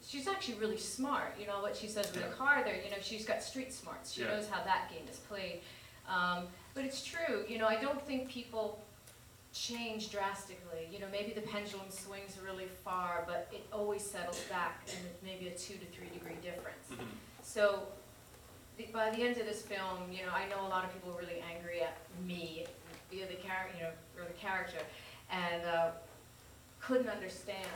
[0.07, 2.99] she's actually really smart, you know, what she says in the car there, you know,
[3.01, 4.29] she's got street smarts, she Yeah.
[4.29, 5.63] knows how that game is played.
[6.09, 8.85] Um, but it's true, you know, I don't think people
[9.53, 14.83] change drastically, you know, maybe the pendulum swings really far, but it always settles back
[14.89, 16.89] and it's maybe a two to three degree difference.
[16.91, 17.07] Mhm.
[17.43, 17.87] So,
[18.77, 21.13] the- by the end of this film, you know, I know a lot of people
[21.13, 22.67] were really angry at me
[23.15, 24.83] via the character, you know, or the character,
[25.31, 25.91] and uh,
[26.81, 27.71] couldn't understand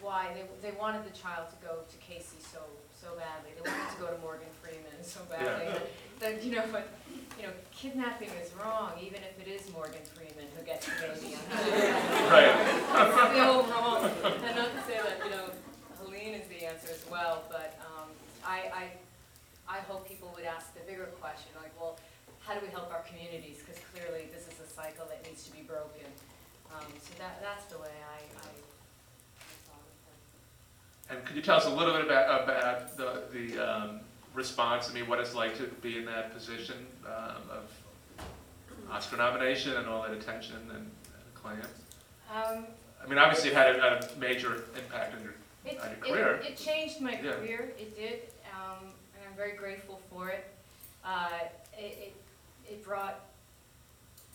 [0.00, 2.60] why they, they wanted the child to go to Casey so
[2.92, 3.56] so badly.
[3.56, 5.64] They wanted to go to Morgan Freeman so badly.
[5.64, 5.80] Yeah.
[6.20, 6.92] That, that, you know, but
[7.40, 11.36] you know, kidnapping is wrong, even if it is Morgan Freeman who gets the baby.
[12.28, 12.52] Right.
[12.52, 14.04] It's still wrong.
[14.44, 15.48] And not to say that, you know,
[16.04, 18.12] Helene is the answer as well, but um,
[18.44, 18.84] I, I,
[19.66, 21.96] I hope people would ask the bigger question, like, well,
[22.50, 23.62] how do we help our communities?
[23.94, 26.06] Clearly this is a cycle that needs to be broken.
[26.72, 29.74] Um, so that, that's the way I, I, I saw
[31.08, 34.00] the And could you tell us a little bit about, about the, the um,
[34.34, 36.76] response, I mean, what it's like to be in that position
[37.06, 37.70] um, of
[38.90, 40.90] Oscar nomination and all that attention and
[41.34, 41.58] acclaim?
[42.32, 42.66] Um,
[43.02, 45.96] I mean, obviously it had a, had a major impact on your, It, on your
[45.96, 46.40] it- career.
[46.46, 47.32] It changed my Yeah.
[47.32, 48.20] career, it did,
[48.54, 48.84] um,
[49.16, 50.46] and I'm very grateful for it.
[51.04, 51.28] Uh,
[51.76, 52.14] it, it,
[52.70, 53.20] it brought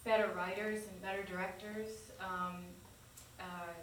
[0.05, 1.89] better writers and better directors,
[2.21, 2.61] um,
[3.39, 3.73] uh,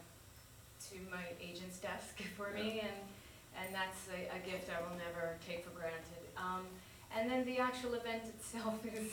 [0.88, 2.96] to my agent's desk for me, and,
[3.60, 6.22] and that's a, a gift I will never take for granted.
[6.38, 6.64] Um,
[7.14, 9.12] and then the actual event itself is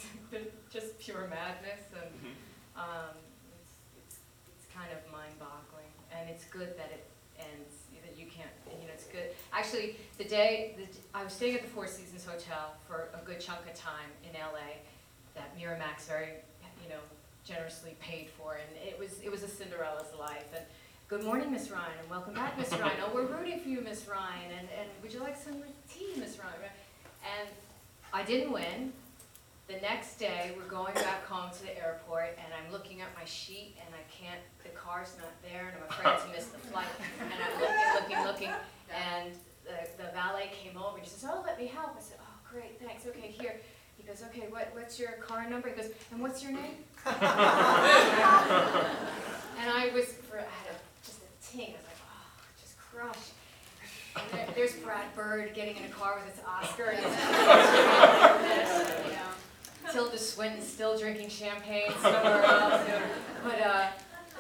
[0.72, 2.80] just pure madness, and, Mhm.
[2.80, 3.16] um,
[3.60, 3.74] it's,
[4.06, 4.18] it's,
[4.56, 7.04] it's kind of mind-boggling, and it's good that it
[7.40, 7.74] ends,
[8.06, 9.34] that you can't, you know, it's good.
[9.52, 10.86] Actually, the day, the,
[11.18, 14.32] I was staying at the Four Seasons Hotel for a good chunk of time in
[14.40, 14.80] LA,
[15.36, 16.36] that Miramax very,
[16.90, 17.02] you know,
[17.46, 20.66] generously paid for, and it was, it was a Cinderella's life, and
[21.08, 24.08] good morning, Miss Ryan, and welcome back, Miss Ryan, oh, we're rooting for you, Miss
[24.08, 26.72] Ryan, and, and would you like some tea, Miss Ryan?
[27.38, 27.50] And
[28.12, 28.92] I didn't win,
[29.68, 33.26] the next day, we're going back home to the airport, and I'm looking at my
[33.26, 36.90] sheet, and I can't, the car's not there, and I'm afraid to miss the flight.
[37.22, 38.54] And I'm looking, looking, looking,
[38.90, 39.32] and
[39.64, 41.94] the, the valet came over, and he says, oh, let me help.
[41.96, 43.62] I said, oh, great, thanks, okay, here.
[44.10, 45.70] He goes, okay, what, what's your car number?
[45.70, 46.78] He goes, and what's your name?
[49.62, 53.34] And I was, I had a, just a ting, I was like, oh, just crushed.
[54.16, 57.18] And there, there's Brad Bird getting in a car with his Oscar, and it's,
[59.06, 59.32] you know,
[59.92, 62.82] Tilda Swinton still drinking champagne somewhere else.
[62.88, 63.02] you know.
[63.44, 63.88] But uh,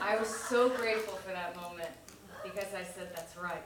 [0.01, 1.91] I was so grateful for that moment
[2.41, 3.61] because I said, "That's right.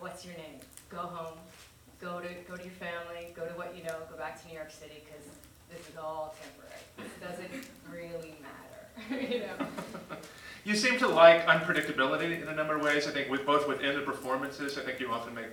[0.00, 0.60] What's your name?
[0.90, 1.38] Go home.
[2.00, 3.32] Go to go to your family.
[3.34, 3.96] Go to what you know.
[4.10, 5.26] Go back to New York City because
[5.70, 6.80] this is all temporary.
[6.98, 10.16] This doesn't really matter." you know.
[10.64, 13.94] You seem to like unpredictability in a number of ways, I think, with, both within
[13.94, 15.48] the performances, I think you often make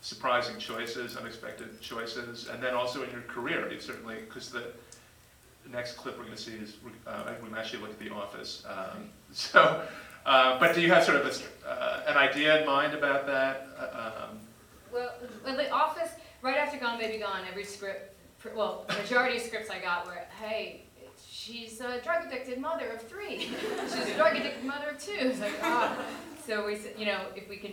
[0.00, 4.64] surprising choices, unexpected choices, and then also in your career, you certainly, because the
[5.70, 8.64] next clip we're gonna see is, uh, we actually look at The Office.
[8.66, 9.82] Um, So,
[10.24, 13.68] uh, but do you have sort of a, uh, an idea in mind about that?
[13.78, 14.38] Uh, um,
[14.96, 15.12] Well,
[15.44, 18.14] well, The Office, right after Gone Baby Gone, every script,
[18.56, 20.84] well, majority of scripts I got were, hey,
[21.22, 23.40] she's a drug addicted mother of three.
[23.40, 25.12] she's a drug addicted mother of two.
[25.18, 25.94] It's like, ah.
[26.46, 27.72] So we said, you know, if we can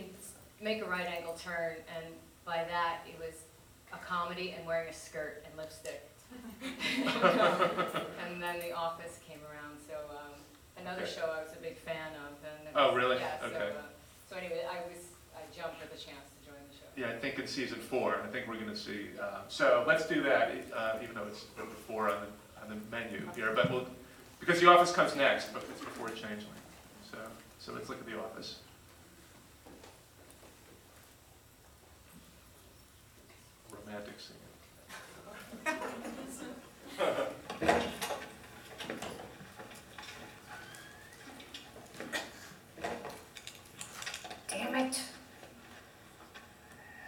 [0.60, 2.12] make a right angle turn, and
[2.44, 3.40] by that, it was
[3.94, 6.06] a comedy and wearing a skirt and lipstick.
[8.26, 10.34] and then The Office came around, so um,
[10.76, 11.10] another Okay.
[11.10, 12.36] show I was a big fan of.
[12.44, 13.16] And Oh, really?
[13.16, 13.70] Yeah, so, Okay.
[13.78, 13.82] uh,
[14.28, 14.98] so anyway, I was,
[15.34, 16.83] I jumped at the chance to join the show.
[16.96, 20.22] Yeah, I think in season four, I think we're gonna see, uh, so let's do
[20.22, 23.86] that, uh, even though it's number four on the, on the menu here, but we'll,
[24.38, 26.54] because The Office comes next, but it's before Changeling.
[27.10, 27.18] So,
[27.58, 28.58] so let's look at The Office.
[33.72, 34.36] Romantic scene.
[44.48, 45.00] Damn it.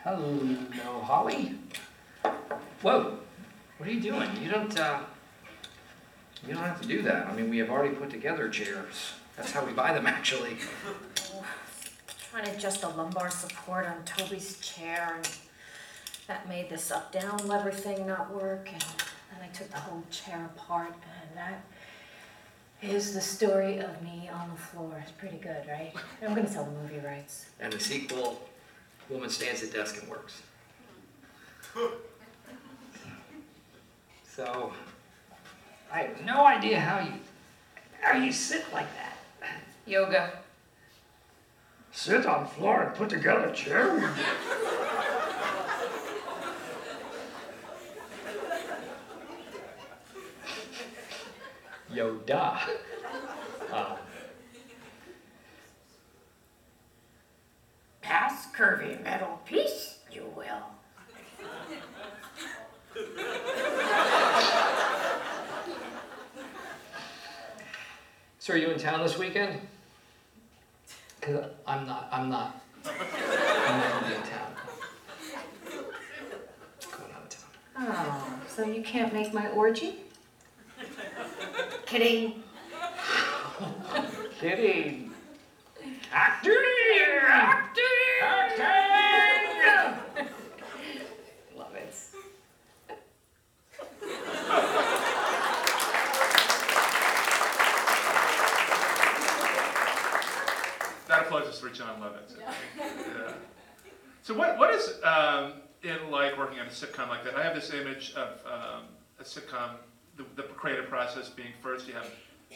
[0.06, 1.56] Hello, Holly.
[2.80, 3.18] Whoa,
[3.76, 4.30] what are you doing?
[4.40, 5.00] You don't, uh,
[6.46, 7.26] you don't have to do that.
[7.26, 9.14] I mean, we have already put together chairs.
[9.36, 10.58] That's how we buy them, actually.
[12.30, 15.28] Trying to adjust the lumbar support on Toby's chair, and
[16.28, 18.84] that made this up-down lever thing not work, and
[19.32, 21.64] then I took the whole chair apart, and that
[22.80, 25.02] is the story of me on the floor.
[25.02, 25.92] It's pretty good, right?
[26.22, 27.46] I'm gonna sell the movie rights.
[27.58, 28.48] And the sequel,
[29.08, 30.42] woman stands at desk and works.
[34.24, 34.72] So,
[35.92, 37.12] I have no idea how you,
[38.00, 39.16] how you sit like that.
[39.86, 40.32] Yoga.
[41.92, 44.12] Sit on floor and put together chair?
[51.90, 52.58] Yoda.
[53.72, 53.96] Uh,
[58.02, 60.44] Pass curvy metal piece, you will.
[68.38, 69.60] So are you in town this weekend?
[71.20, 72.62] Cause I'm not, I'm not.
[72.86, 72.94] I'm
[73.80, 74.52] not gonna be in town.
[76.92, 77.44] Going out of town.
[77.78, 79.96] Oh, so you can't make my orgy?
[81.84, 82.44] Kidding.
[84.38, 85.12] Kidding.
[86.12, 86.54] Acting!
[87.28, 87.84] Acting!
[88.22, 88.76] Acting!
[91.56, 91.94] Love it.
[101.08, 102.34] That applause is for Jon Lovitz.
[102.40, 103.06] I think.
[103.06, 103.32] Yeah.
[104.22, 107.36] So what, what is um, it like working on a sitcom like that?
[107.36, 108.84] I have this image of um,
[109.20, 109.70] a sitcom,
[110.16, 112.10] the, the creative process being first you have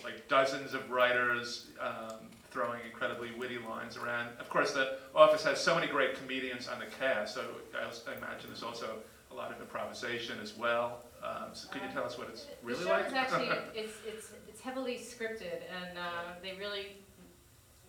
[0.04, 4.28] like dozens of writers um, throwing incredibly witty lines around.
[4.38, 7.44] Of course, the Office has so many great comedians on the cast, so
[7.74, 8.98] I, I imagine there's also
[9.30, 11.04] a lot of improvisation as well.
[11.22, 13.06] Um, so could you tell us what it's really the show like?
[13.06, 16.96] is actually it's it's it's heavily scripted, and uh, they really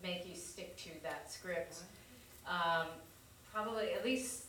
[0.03, 1.77] make you stick to that script.
[2.47, 2.87] Um,
[3.53, 4.43] probably at least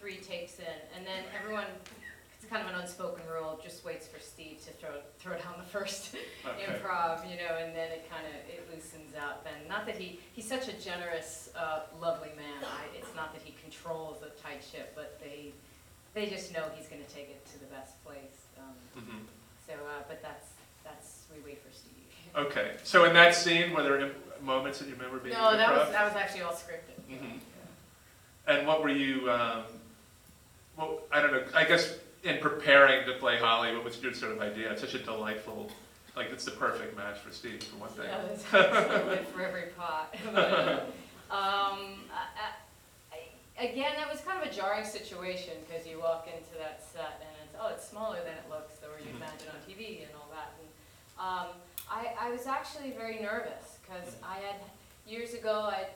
[0.00, 0.64] three takes in,
[0.96, 1.64] and then everyone.
[2.40, 3.58] It's kind of an unspoken rule.
[3.60, 6.14] Just waits for Steve to throw throw down the first
[6.46, 6.66] Okay.
[6.70, 9.44] improv, you know, and then it kind of it loosens up.
[9.44, 12.62] And not that he he's such a generous, uh, lovely man.
[12.62, 15.50] I, it's not that he controls a tight ship, but they
[16.14, 18.46] they just know he's going to take it to the best place.
[18.56, 19.26] Um, Mhm.
[19.66, 20.46] so, uh, but that's
[20.92, 21.92] that's we wait for Steve.
[22.36, 25.72] Okay, so in that scene, were there imp- moments that you remember being No, that
[25.72, 25.92] was improv?
[25.92, 27.00] that was actually all scripted.
[27.10, 27.38] Mhm.
[28.46, 29.64] And what were you, um,
[30.76, 34.32] well, I don't know, I guess in preparing to play Holly, what was your sort
[34.32, 34.70] of idea?
[34.72, 35.70] It's such a delightful,
[36.16, 38.06] like, it's the perfect match for Steve, for one thing.
[38.06, 40.14] Yeah, there's there's lid for every pot.
[40.32, 40.82] But,
[41.30, 42.52] um, I,
[43.12, 43.18] I,
[43.64, 47.30] again, that was kind of a jarring situation because you walk into that set and
[47.44, 49.16] it's oh, it's smaller than it looks, or you Mhm.
[49.16, 50.27] imagine on TV and all that.
[50.27, 50.27] And
[51.18, 51.48] um,
[51.90, 54.56] I, I was actually very nervous because I had
[55.06, 55.86] years ago I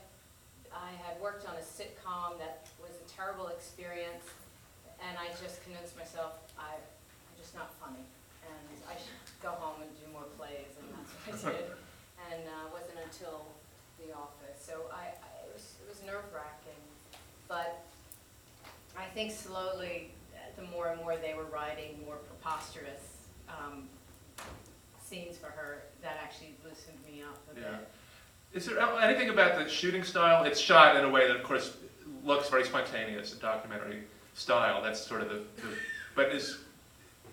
[0.72, 4.24] I had worked on a sitcom that was a terrible experience,
[5.04, 8.08] and I just convinced myself I, I'm just not funny,
[8.48, 10.88] and I should go home and do more plays, and
[11.28, 11.76] that's what I did.
[12.32, 13.44] And uh, it wasn't until
[14.00, 16.80] The Office, so I, I it was it was nerve wracking,
[17.48, 17.84] but
[18.96, 20.10] I think slowly,
[20.56, 23.88] the more and more they were writing more preposterous um,
[25.12, 27.76] scenes for her, that actually loosened me up a Yeah.
[27.76, 27.88] bit.
[28.54, 30.44] Is there anything about the shooting style?
[30.44, 31.76] It's shot in a way that, of course,
[32.24, 34.82] looks very spontaneous, a documentary style.
[34.82, 35.68] That's sort of the, the
[36.14, 36.58] but is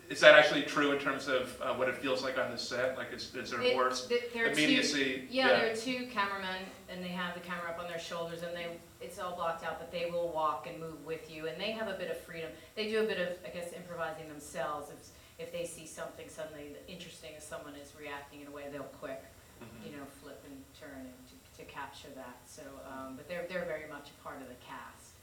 [0.09, 2.97] is that actually true in terms of uh, what it feels like on the set?
[2.97, 5.27] Like, is, is there It- more th- there are two- immediacy?
[5.29, 8.57] Yeah, there are two cameramen, and they have the camera up on their shoulders, and
[8.57, 8.65] they,
[9.01, 11.87] it's all blocked out, but they will walk and move with you, and they have
[11.89, 12.49] a bit of freedom.
[12.75, 14.89] They do a bit of, I guess, improvising themselves.
[14.89, 15.09] If,
[15.39, 19.23] if they see something suddenly interesting, as someone is reacting in a way, they'll quick,
[19.62, 19.86] Mhm.
[19.91, 22.38] you know, flip and turn and to, to capture that.
[22.45, 25.13] So, um, but they're, they're very much a part of the cast.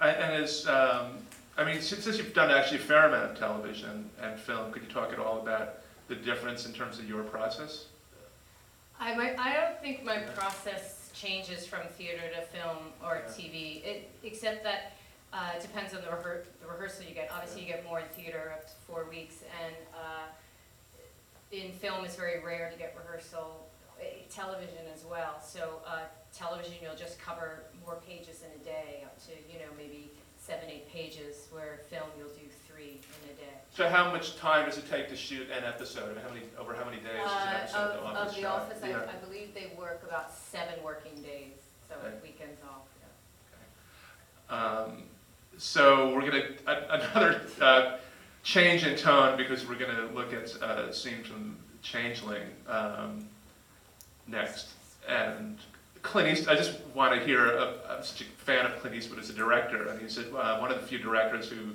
[0.00, 1.26] And and is, um,
[1.58, 4.82] I mean, since since you've done actually a fair amount of television and film, could
[4.82, 7.86] you talk at all about the difference in terms of your process?
[8.98, 13.32] I might, I don't think my process changes from theater to film or Yeah.
[13.32, 14.92] TV, it, except that,
[15.32, 17.30] uh, it depends on the rehear, the rehearsal you get.
[17.32, 20.26] Obviously, you get more in theater, up to four weeks, and, uh,
[21.52, 23.66] in film, it's very rare to get rehearsal,
[24.00, 25.40] eh, television as well.
[25.42, 29.66] So, uh, television, you'll just cover more pages in a day, up to, you know,
[29.76, 33.54] maybe seven, eight pages, where film, you'll do three in a day.
[33.74, 36.04] So how much time does it take to shoot an episode?
[36.10, 38.04] I mean, how many, over how many days is an Uh, episode of The Of,
[38.16, 38.60] Office of The shot?
[38.62, 39.10] Office, I, Yeah.
[39.10, 42.14] I believe they work about seven working days, so Okay.
[42.22, 42.86] weekends off,
[44.50, 44.56] yeah.
[44.56, 45.08] Um,
[45.60, 46.44] So we're gonna,
[46.88, 47.98] another uh,
[48.42, 53.26] change in tone, because we're gonna look at uh, a scene from Changeling um,
[54.26, 54.68] next.
[55.06, 55.58] And
[56.00, 59.18] Clint Eastwood, I just want to hear, uh, I'm such a fan of Clint Eastwood
[59.18, 61.74] as a director, and he's uh, one of the few directors who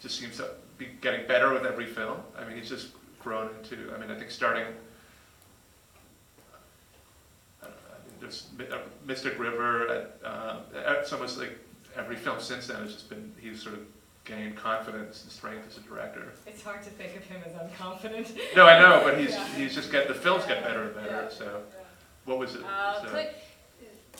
[0.00, 2.18] just seems to be getting better with every film.
[2.36, 2.88] I mean, he's just
[3.20, 4.64] grown into, I mean, I think starting,
[7.62, 10.60] I I mean, there's uh, Mystic River, uh, uh,
[10.98, 11.56] it's almost like
[11.96, 13.82] every film since then has just been, he's sort of
[14.24, 16.32] gained confidence and strength as a director.
[16.46, 18.38] It's hard to think of him as unconfident.
[18.56, 19.46] No, I know, but he's, Yeah.
[19.54, 21.28] he's just get, the films get better and better, Yeah.
[21.28, 21.62] so,
[22.24, 22.62] what was it?
[22.64, 23.30] Uh, So- Clint,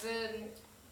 [0.02, 0.30] the,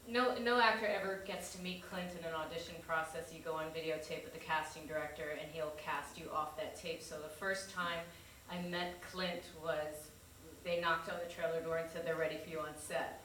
[0.07, 3.33] no, no actor ever gets to meet Clint in an audition process.
[3.33, 7.01] You go on videotape with the casting director and he'll cast you off that tape.
[7.03, 7.99] So the first time
[8.51, 10.09] I met Clint was,
[10.63, 13.21] they knocked on the trailer door and said, they're ready for you on set.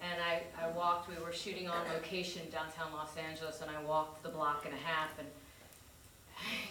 [0.00, 4.22] And I, I walked, we were shooting on location downtown Los Angeles, and I walked
[4.22, 5.28] the block and a half, and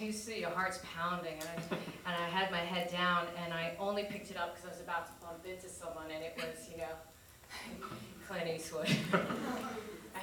[0.00, 1.76] you see your heart's pounding, and I,
[2.10, 4.80] and I had my head down, and I only picked it up because I was
[4.80, 7.86] about to bump into someone, and it was, you know,
[8.26, 8.88] Clint Eastwood.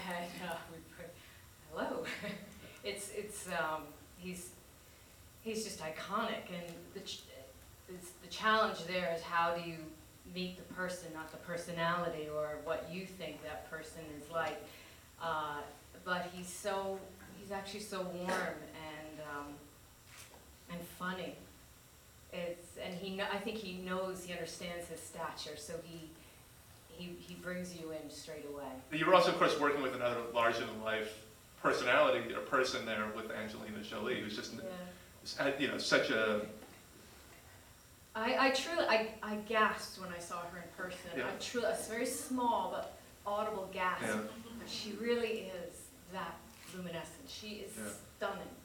[0.10, 1.10] and uh, we put,
[1.72, 2.04] hello.
[2.84, 3.82] It's it's um,
[4.16, 4.50] he's
[5.42, 7.24] he's just iconic, and the ch-
[7.90, 9.78] it's, the challenge there is how do you
[10.34, 14.62] meet the person, not the personality or what you think that person is like.
[15.22, 15.58] Uh,
[16.04, 17.00] but he's so
[17.40, 19.46] he's actually so warm and um,
[20.72, 21.36] and funny.
[22.34, 26.10] It's and he kno- I think he knows he understands his stature, so he
[26.90, 28.68] he he brings you in straight away.
[28.92, 31.26] You were also, of course, working with another larger-than-life
[31.62, 35.52] personality, or person there with Angelina Jolie, who's just, Yeah.
[35.58, 36.42] you know, such a,
[38.16, 41.10] I, I truly, I, I gasped when I saw her in person.
[41.18, 41.26] Yeah.
[41.26, 42.98] I truly, a very small but
[43.30, 44.04] audible gasp.
[44.06, 44.20] Yeah.
[44.58, 45.76] But she really is
[46.14, 46.36] that
[46.74, 47.28] luminescent.
[47.28, 47.84] She is Yeah.
[48.18, 48.56] stunning.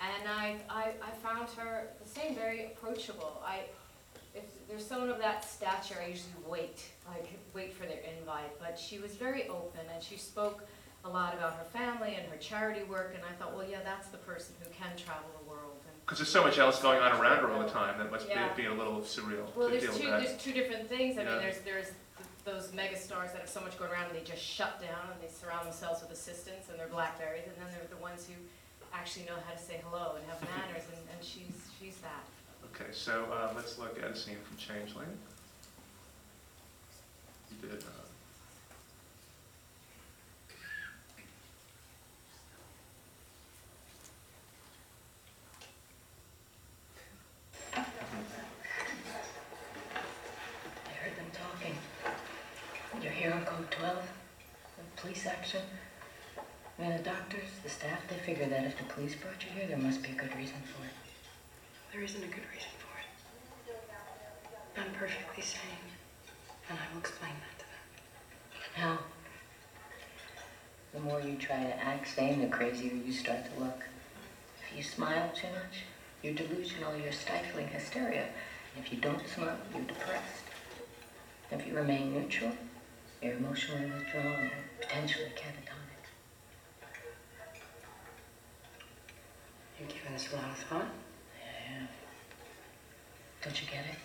[0.00, 3.42] And I, I, I found her the same, very approachable.
[3.46, 3.60] I,
[4.34, 8.58] if there's someone of that stature, I usually wait, like wait for their invite.
[8.58, 10.66] But she was very open and she spoke
[11.04, 13.12] a lot about her family and her charity work.
[13.14, 15.75] And I thought, well, yeah, that's the person who can travel the world.
[16.06, 18.34] Because there's so much else going on around her all the time, that must be,
[18.34, 18.52] Yeah.
[18.54, 20.22] be a little surreal Well, to there's deal with two, that.
[20.22, 21.18] there's two different things.
[21.18, 21.30] I Yeah.
[21.30, 24.22] mean, there's, there's th- those mega stars that have so much going around and they
[24.22, 27.42] just shut down and they surround themselves with assistants and they're Blackberries.
[27.48, 28.34] And then there are the ones who
[28.94, 32.22] actually know how to say hello and have manners and, and she's, she's that.
[32.72, 35.10] Okay, so uh, let's look at a scene from Changeling.
[37.50, 37.86] You did, uh,
[50.86, 51.74] I heard them talking.
[53.02, 54.08] You're here on code 12,
[55.26, 55.58] the.
[56.78, 59.66] I mean, the doctors, the staff, they figure that if the police brought you here,
[59.66, 60.92] there must be a good reason for it.
[61.92, 63.78] There isn't a good reason for it.
[64.76, 65.88] I'm perfectly sane,
[66.68, 67.88] and I will explain that to them.
[68.74, 68.98] How?
[70.92, 73.84] The more you try to act sane, the crazier you start to look.
[74.70, 75.84] If you smile too much,
[76.22, 78.26] you're delusional, you're stifling hysteria.
[78.78, 80.44] If you don't smile, you're depressed.
[81.50, 82.52] If you remain neutral,
[83.26, 84.50] you're emotionally withdrawn and
[84.80, 86.02] potentially catatonic.
[89.80, 90.88] You've given this a lot of thought.
[91.42, 91.86] Yeah.
[93.42, 93.98] Don't you get it?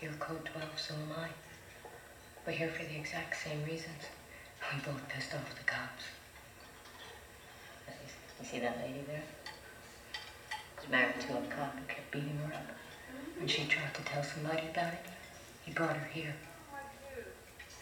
[0.00, 1.28] You're code 12, so am I.
[2.46, 4.02] We're here for the exact same reasons.
[4.72, 6.04] We both pissed off the cops.
[8.40, 9.24] You see that lady there?
[10.80, 12.66] She's married to a cop who kept beating her up.
[13.36, 15.06] When she tried to tell somebody about it,
[15.64, 16.34] he brought her here.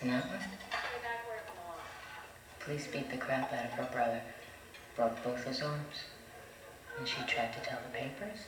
[0.04, 0.38] And that one?
[2.60, 4.20] Police beat the crap out of her brother,
[4.96, 6.04] broke both his arms.
[6.98, 8.40] And she tried to tell the papers.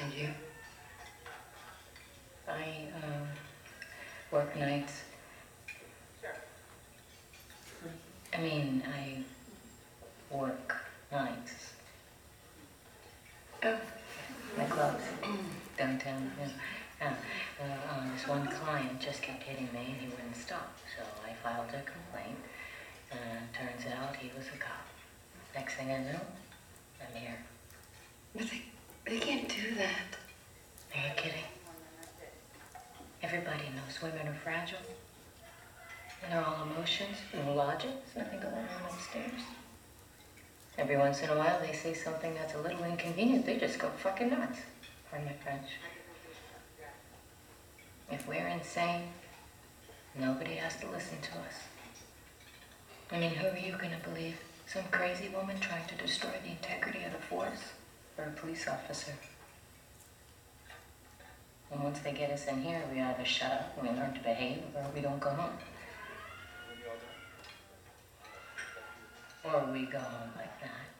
[0.00, 0.28] And you?
[2.48, 3.28] I um,
[4.30, 5.02] work nights.
[8.32, 9.18] I mean, I
[10.34, 10.74] work
[11.12, 11.74] nights.
[13.62, 13.78] Oh,
[14.56, 15.04] My clubs
[15.76, 16.32] downtown.
[16.40, 16.48] Yeah.
[17.06, 17.14] Yeah.
[17.90, 20.78] Um, this one client just kept hitting me and he wouldn't stop.
[20.96, 22.38] So I filed a complaint.
[23.10, 24.86] And turns out he was a cop.
[25.54, 26.20] Next thing I know,
[27.00, 27.38] I'm here.
[28.34, 28.62] but they,
[29.04, 30.16] they can't do that.
[30.94, 31.44] Are you kidding?
[33.22, 34.78] Everybody knows women are fragile.
[36.22, 39.42] And they're all emotions, no logic, there's nothing going on upstairs.
[40.78, 43.88] Every once in a while they say something that's a little inconvenient, they just go
[43.88, 44.60] fucking nuts.
[45.10, 45.66] Pardon my French.
[48.10, 49.04] If we're insane,
[50.18, 51.54] nobody has to listen to us.
[53.12, 54.36] I mean, who are you gonna believe?
[54.66, 57.72] Some crazy woman trying to destroy the integrity of the force?
[58.18, 59.12] Or a police officer?
[61.70, 64.20] And once they get us in here, we either shut up and we learn to
[64.20, 65.58] behave, or we don't go home.
[69.44, 70.99] Or we go home like that.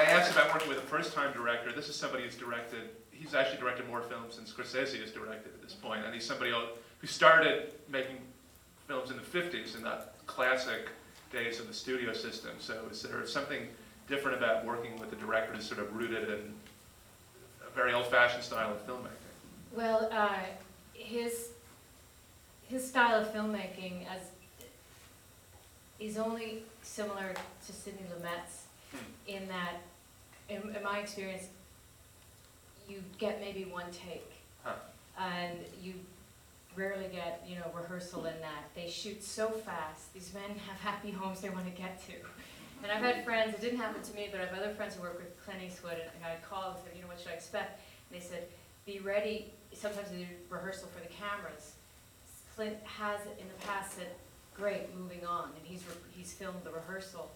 [0.00, 1.72] I asked about working with a first-time director.
[1.72, 5.60] This is somebody who's directed, he's actually directed more films than Scorsese has directed at
[5.62, 8.16] this point, and he's somebody who started making
[8.88, 10.88] films in the 50s in that classic
[11.30, 12.52] days of the studio system.
[12.60, 13.68] So is there something
[14.08, 16.54] different about working with a director who's sort of rooted in
[17.66, 19.10] a very old-fashioned style of filmmaking?
[19.76, 20.38] Well, uh,
[20.94, 21.50] his,
[22.68, 24.22] his style of filmmaking as,
[25.98, 27.34] is only similar
[27.66, 28.64] to Sidney Lumet's
[29.26, 29.82] in that,
[30.50, 31.46] in, in my experience,
[32.88, 34.32] you get maybe one take.
[34.64, 34.74] Huh.
[35.18, 35.94] And you
[36.76, 38.64] rarely get, you know, rehearsal in that.
[38.74, 40.12] They shoot so fast.
[40.14, 42.12] These men have happy homes they want to get to.
[42.82, 45.02] And I've had friends, it didn't happen to me, but I have other friends who
[45.02, 47.80] work with Clint Eastwood, and I'd call and said, you know, what should I expect?
[48.10, 48.44] And they said,
[48.86, 51.72] be ready, sometimes they do rehearsal for the cameras.
[52.56, 54.08] Clint has in the past said,
[54.56, 57.30] great, moving on, and he's, re- he's filmed the rehearsal.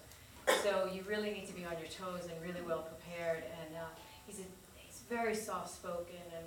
[0.62, 3.86] So you really need to be on your toes and really well prepared, and uh,
[4.26, 4.44] he's, a,
[4.76, 6.46] he's very soft-spoken, and,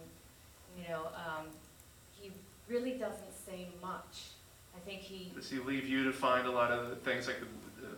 [0.78, 1.46] you know, um,
[2.20, 2.32] he
[2.68, 4.30] really doesn't say much.
[4.76, 7.40] I think he, Does he leave you to find a lot of the things like
[7.40, 7.46] the,
[7.82, 7.94] the,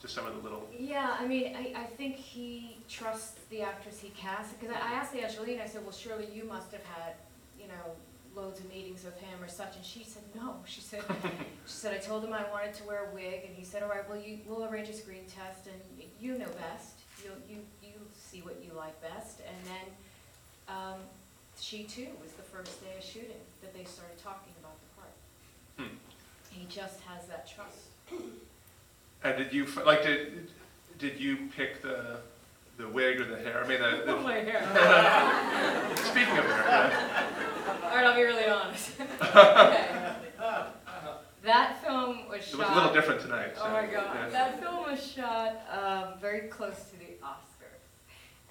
[0.00, 3.98] just some of the little, yeah, I mean, I, I think he trusts the actress
[3.98, 7.14] he casts, because I I asked Angeline, I said, well, surely you must have had,
[7.58, 7.94] you know,
[8.34, 11.02] loads of meetings with him or such, and she said, no, she said,
[11.66, 13.88] she said, I told him I wanted to wear a wig, and he said, all
[13.88, 17.56] right, well, you, we'll arrange a screen test, and y- you know best, you, you,
[17.82, 21.00] you see what you like best, and then, um,
[21.58, 25.88] she too was the first day of shooting that they started talking about the part.
[25.90, 25.96] Hmm.
[26.50, 27.88] He just has that trust.
[29.24, 30.48] and did you, f- like, did,
[30.98, 32.18] did you pick the,
[32.80, 33.62] the wig or the hair?
[33.62, 34.62] I mean, the, the, my hair.
[35.96, 36.92] speaking of hair.
[37.84, 38.92] All right, I'll be really honest.
[39.20, 39.86] Okay.
[41.42, 42.58] That film was it shot.
[42.60, 43.52] was a little different tonight.
[43.56, 44.28] so, Oh my god, yeah.
[44.28, 47.88] that film was shot um, very close to the Oscars,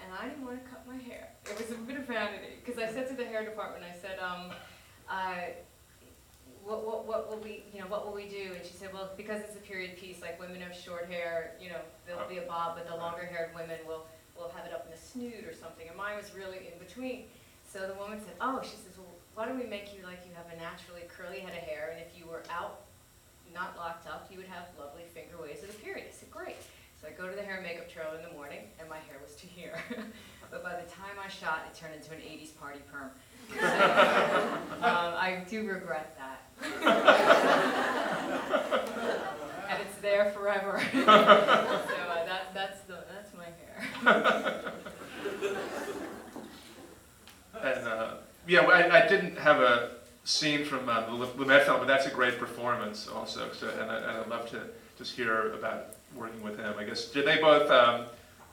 [0.04, 1.30] and I didn't want to cut my hair.
[1.46, 4.18] It was a bit of vanity because I said to the hair department, I said,
[4.20, 4.52] um,
[5.08, 5.54] I,
[6.64, 8.54] what, what, what will we, you know, what will we do?
[8.56, 11.70] And she said, well, because it's a period piece, like women have short hair, you
[11.70, 14.08] know, there'll be a bob, but the longer-haired women will
[14.40, 15.88] will have it up in the snood or something.
[15.88, 17.26] And mine was really in between.
[17.68, 20.34] So the woman said, oh, she says, well, why don't we make you like you
[20.34, 22.82] have a naturally curly head of hair, and if you were out
[23.54, 26.06] not locked up, you would have lovely finger waves of the period.
[26.08, 26.56] I said, great.
[27.02, 29.18] So I go to the hair and makeup trailer in the morning, and my hair
[29.24, 29.82] was to here.
[30.52, 33.12] but by the time I shot, it turned into an 80s party perm.
[33.58, 33.66] So,
[34.86, 36.42] um, I do regret that.
[39.70, 40.82] and it's there forever.
[40.92, 43.88] so uh, that, that's, the, that's my hair.
[47.62, 48.14] And, uh,
[48.48, 49.92] yeah, I, I didn't have a
[50.24, 53.52] scene from uh, the Lu- Lumet film, but that's a great performance also.
[53.52, 54.62] So, and, I, and I'd love to
[54.98, 56.74] just hear about working with him.
[56.78, 58.06] I guess did they both um,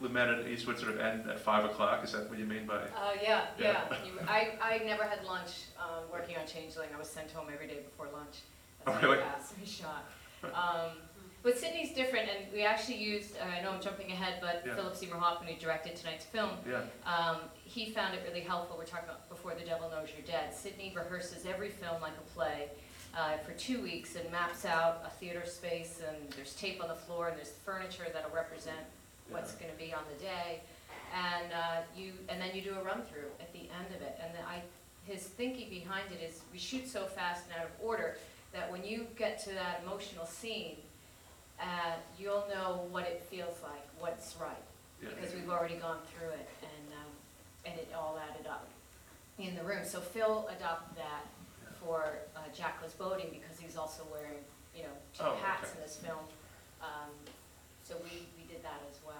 [0.02, 2.02] Lumet and Eastwood sort of end at five o'clock?
[2.04, 2.74] Is that what you mean by?
[2.76, 2.80] Uh,
[3.22, 3.82] yeah, Yeah.
[3.90, 3.96] yeah.
[4.04, 6.88] You, I, I never had lunch um, working on Changeling.
[6.94, 8.36] I was sent home every day before lunch.
[8.84, 9.18] That's Oh, really?
[9.22, 10.04] fast we shot.
[10.44, 10.96] Um,
[11.46, 14.74] but Sidney's different, and we actually used, uh, I know I'm jumping ahead, but Yeah.
[14.74, 16.82] Philip Seymour Hoffman, who directed tonight's film, Yeah.
[17.04, 18.76] um, he found it really helpful.
[18.76, 20.52] We're talking about Before the Devil Knows You're Dead.
[20.52, 22.70] Sydney rehearses every film like a play
[23.16, 26.96] uh, for two weeks and maps out a theater space, and there's tape on the
[26.96, 28.84] floor, and there's furniture that'll represent
[29.28, 30.62] what's going to be on the day.
[31.14, 34.18] And uh, you, and then you do a run through at the end of it.
[34.20, 34.62] And the, I,
[35.04, 38.18] his thinking behind it is we shoot so fast and out of order
[38.52, 40.78] that when you get to that emotional scene,
[41.60, 44.56] uh, you'll know what it feels like, what's right
[45.02, 45.08] Yeah.
[45.14, 47.10] because we've already gone through it and, um,
[47.64, 48.66] and it all added up
[49.38, 49.84] in the room.
[49.84, 51.24] So Phil adopted that
[51.82, 54.38] for uh, Jack Goes Boating because he's also wearing,
[54.76, 55.78] you know, two Oh, hats okay.
[55.78, 56.18] in this film.
[56.82, 57.10] Um,
[57.84, 59.14] so we, we did that as well.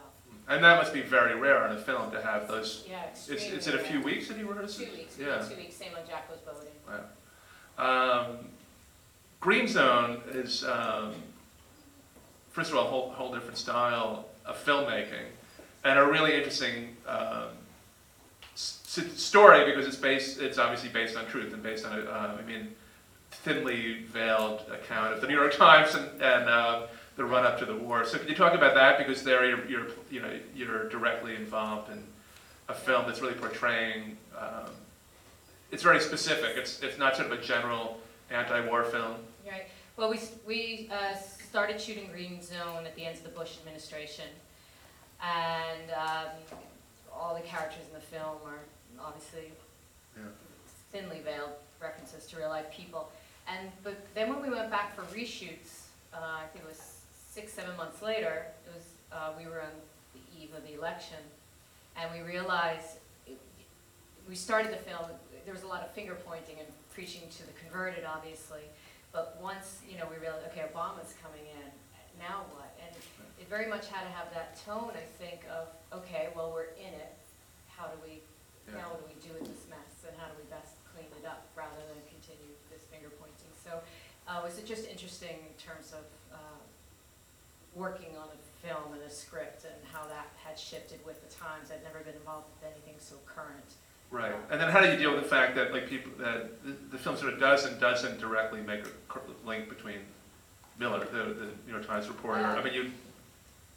[0.48, 2.84] And that must be very rare in a film to have those.
[2.88, 3.58] Yeah, It's, extremely.
[3.58, 4.04] is it a few rare.
[4.06, 4.78] weeks that you rehearsed?
[4.78, 5.38] Two weeks, we Yeah.
[5.48, 6.72] two weeks, same on Jack Goes Boating.
[7.78, 8.26] Wow.
[8.28, 8.38] Um,
[9.40, 11.14] Green Zone is, um,
[12.56, 15.26] first of all, a whole, whole different style of filmmaking,
[15.84, 17.48] and a really interesting um,
[18.54, 18.80] s-
[19.14, 20.40] story because it's based.
[20.40, 22.74] It's obviously based on truth and based on a, uh, I mean,
[23.30, 26.84] thinly veiled account of the New York Times and, and um,
[27.16, 28.06] the run up to the war.
[28.06, 28.96] So, can you talk about that?
[28.96, 32.02] Because there, you're, you're you know, you're directly involved in
[32.70, 34.16] a film that's really portraying.
[34.36, 34.70] Um,
[35.70, 36.56] it's very specific.
[36.56, 38.00] It's it's not sort of a general
[38.30, 39.16] anti-war film.
[39.46, 39.66] Right.
[39.96, 41.16] Well, we, we uh,
[41.48, 44.26] started shooting Green Zone at the end of the Bush administration.
[45.22, 46.32] And um,
[47.12, 48.60] all the characters in the film are
[49.00, 49.52] obviously
[50.16, 50.24] Yeah.
[50.92, 53.10] thinly veiled references to real life people.
[53.48, 57.00] And but then when we went back for reshoots, uh, I think it was
[57.32, 59.70] six, seven months later, it was, uh, we were on
[60.14, 61.18] the eve of the election.
[61.96, 63.38] And we realized, it-
[64.28, 65.06] we started the film,
[65.44, 68.62] there was a lot of finger pointing and preaching to the converted, obviously.
[69.16, 71.72] But once, you know, we realized, okay, Obama's coming in,
[72.20, 72.68] now what?
[72.84, 72.92] And
[73.40, 75.72] it very much had to have that tone, I think, of,
[76.04, 77.16] okay, well, we're in it,
[77.72, 78.20] how do we,
[78.68, 78.84] Yeah.
[78.84, 80.04] now what do we do with this mess?
[80.04, 83.48] And how do we best clean it up, rather than continue this finger pointing?
[83.64, 83.80] So,
[84.28, 86.04] uh, was it just interesting in terms of,
[86.36, 86.60] uh,
[87.72, 91.72] working on a film and a script and how that had shifted with the times?
[91.72, 93.80] I'd never been involved with anything so current.
[94.10, 94.32] Right.
[94.50, 96.98] And then how do you deal with the fact that like people that the, the
[96.98, 99.98] film sort of does and doesn't directly make a cor- link between
[100.78, 102.44] Miller, the, the New York Times reporter?
[102.44, 102.90] I mean, you.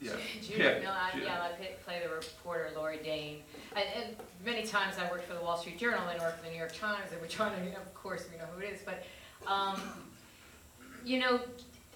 [0.00, 0.12] Yeah.
[0.40, 1.28] Judith Yeah, Miller, I- Judith.
[1.28, 3.40] yeah, I play- play the reporter Lawrie Dayne.
[3.76, 6.50] And, and many times I worked for the Wall Street Journal and worked for the
[6.52, 9.04] New York Times, and we're trying to, of course, we know who it is, but,
[9.50, 9.78] um,
[11.04, 11.40] you know,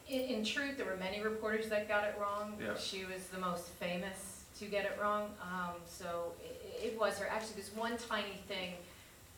[0.08, 2.56] in, in truth, there were many reporters that got it wrong.
[2.60, 2.76] Yeah.
[2.76, 7.26] She was the most famous to get it wrong, um, so it, it was her.
[7.26, 8.74] Actually, there's one tiny thing,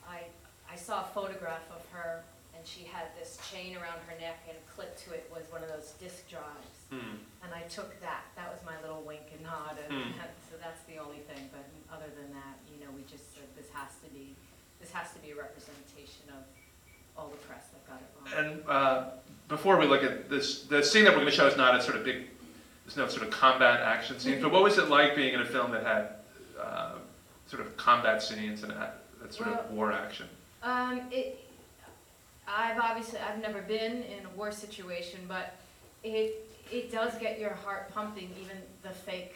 [0.08, 0.26] I,
[0.70, 2.22] I saw a photograph of her,
[2.56, 5.68] and she had this chain around her neck, and clipped to it was one of
[5.68, 6.90] those disc drives.
[6.90, 7.22] Hmm.
[7.42, 10.18] And I took that, that was my little wink and nod, and Hmm.
[10.50, 11.62] so that's the only thing, but
[11.94, 14.34] other than that, you know, we just said this has to be,
[14.80, 16.42] this has to be a representation of
[17.16, 18.44] all the press that got it wrong.
[18.44, 19.04] And uh,
[19.48, 21.82] before we look at this, the scene that we're going to show is not a
[21.82, 22.26] sort of big,
[22.84, 25.46] there's no sort of combat action scene, but what was it like being in a
[25.46, 26.08] film that had
[26.60, 26.92] uh,
[27.46, 30.28] sort of combat scenes and that that sort of Well- war action?
[30.62, 31.42] Um, it,
[32.48, 35.54] I've obviously, I've never been in a war situation, but
[36.02, 39.34] it, it does get your heart pumping, even the fake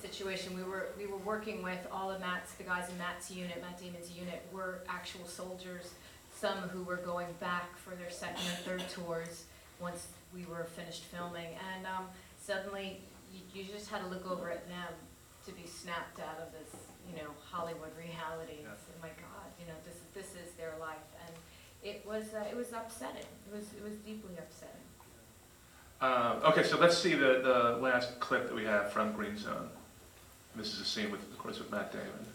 [0.00, 0.54] situation.
[0.56, 3.80] We were, we were working with all of Matt's, the guys in Matt's unit, Matt
[3.80, 5.92] Damon's unit, were actual soldiers,
[6.34, 9.44] some who were going back for their second or third tours
[9.80, 11.48] once we were finished filming.
[11.74, 12.06] And, um,
[12.40, 13.00] suddenly,
[13.32, 14.92] you, you just had to look over at them
[15.46, 18.62] to be snapped out of this, you know, Hollywood reality.
[18.62, 18.70] Yeah.
[18.92, 21.06] And my God, you know, this, this is their life.
[21.26, 21.34] And
[21.82, 23.28] it was, uh, it was upsetting.
[23.46, 24.74] It was, it was deeply upsetting.
[26.00, 29.68] Uh, Okay, so let's see the, the last clip that we have from Green Zone.
[30.56, 32.26] This is a scene with, of course, with Matt Damon.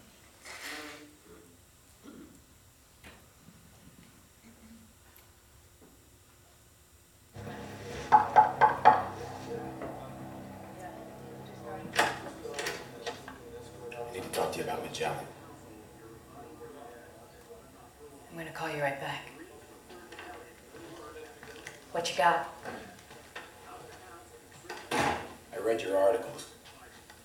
[14.10, 15.18] I need to talk to you about Magellan.
[18.32, 19.30] I'm gonna call you right back.
[21.92, 22.48] What you got?
[24.92, 26.52] I read your articles.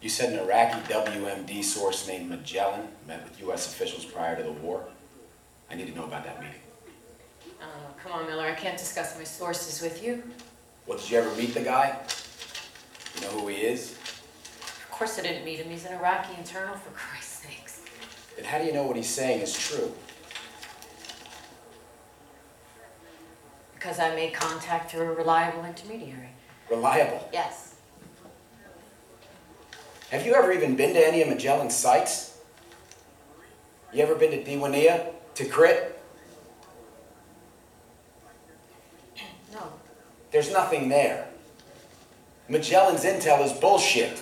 [0.00, 3.72] You said an Iraqi WMD source named Magellan met with U.S.
[3.72, 4.84] officials prior to the war.
[5.70, 6.60] I need to know about that meeting.
[7.62, 10.22] Oh, come on, Miller, I can't discuss my sources with you.
[10.86, 11.96] Well, did you ever meet the guy?
[13.14, 13.96] You know who he is?
[14.94, 17.80] Of course I didn't meet him, he's an Iraqi internal, for Christ's sakes.
[18.36, 19.92] Then how do you know what he's saying is true?
[23.74, 26.28] Because I made contact through a reliable intermediary.
[26.70, 27.28] Reliable.
[27.32, 27.74] Yes.
[30.10, 32.38] Have you ever even been to any of Magellan's sites?
[33.92, 35.12] You ever been to Diwania?
[35.34, 35.90] Tikrit?
[39.52, 39.72] No.
[40.30, 41.26] There's nothing there.
[42.48, 44.20] Magellan's intel is bullshit.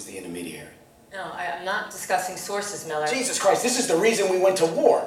[0.00, 0.66] Who's the intermediary?
[1.12, 3.06] No, I, I'm not discussing sources, Miller.
[3.06, 5.06] Jesus Christ, this is the reason we went to war.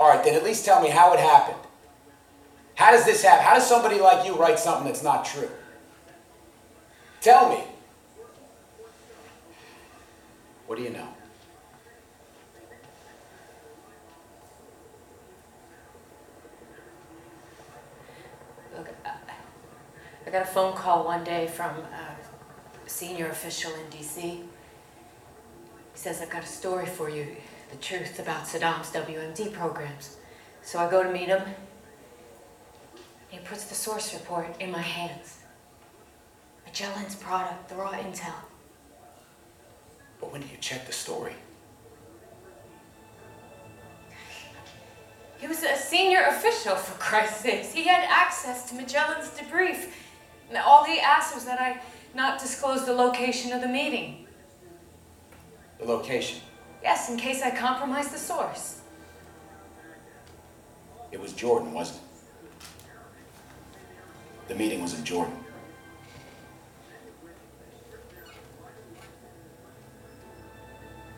[0.00, 1.60] All right, then at least tell me how it happened.
[2.74, 3.44] How does this happen?
[3.44, 5.48] How does somebody like you write something that's not true?
[7.20, 7.62] Tell me.
[10.66, 11.06] What do you know?
[18.76, 19.10] Look, I,
[20.21, 24.20] I got a phone call one day from a senior official in D.C.
[24.22, 24.44] He
[25.92, 27.36] says, I've got a story for you,
[27.70, 30.16] the truth about Saddam's WMD programs.
[30.62, 31.42] So I go to meet him.
[33.28, 35.40] He puts the source report in my hands.
[36.64, 38.32] Magellan's product, the raw intel.
[40.18, 41.34] But when did you check the story?
[45.38, 47.72] He was a senior official, for Christ's sakes.
[47.72, 49.88] He had access to Magellan's debrief.
[50.52, 51.80] And all he asked was that I
[52.14, 54.26] not disclose the location of the meeting.
[55.78, 56.42] The location.
[56.82, 58.82] Yes, in case I compromise the source.
[61.10, 62.68] It was Jordan, wasn't it?
[64.48, 65.38] The meeting was in Jordan.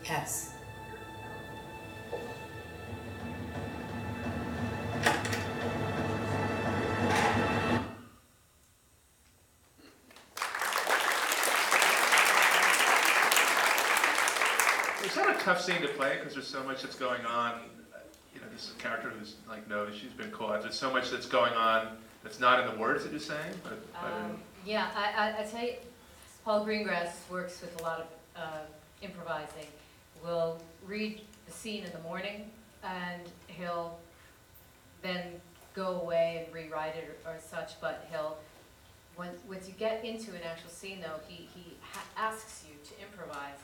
[0.05, 0.54] Yes.
[15.45, 17.59] Tough scene to play because there's so much that's going on?
[18.33, 20.63] You know, this is a character who's like knows she's been caught.
[20.63, 23.53] There's so much that's going on that's not in the words that you're saying.
[23.63, 25.73] But, but Um, yeah, I, I, I tell you,
[26.43, 28.57] Paul Greengrass works with a lot of uh,
[29.03, 29.67] improvising.
[30.23, 32.49] We'll read the scene in the morning,
[32.83, 33.99] and he'll
[35.03, 35.21] then
[35.75, 37.79] go away and rewrite it or, or such.
[37.79, 38.37] But he'll,
[39.15, 41.77] when once you get into an actual scene, though, he he
[42.17, 43.59] asks you to improvise.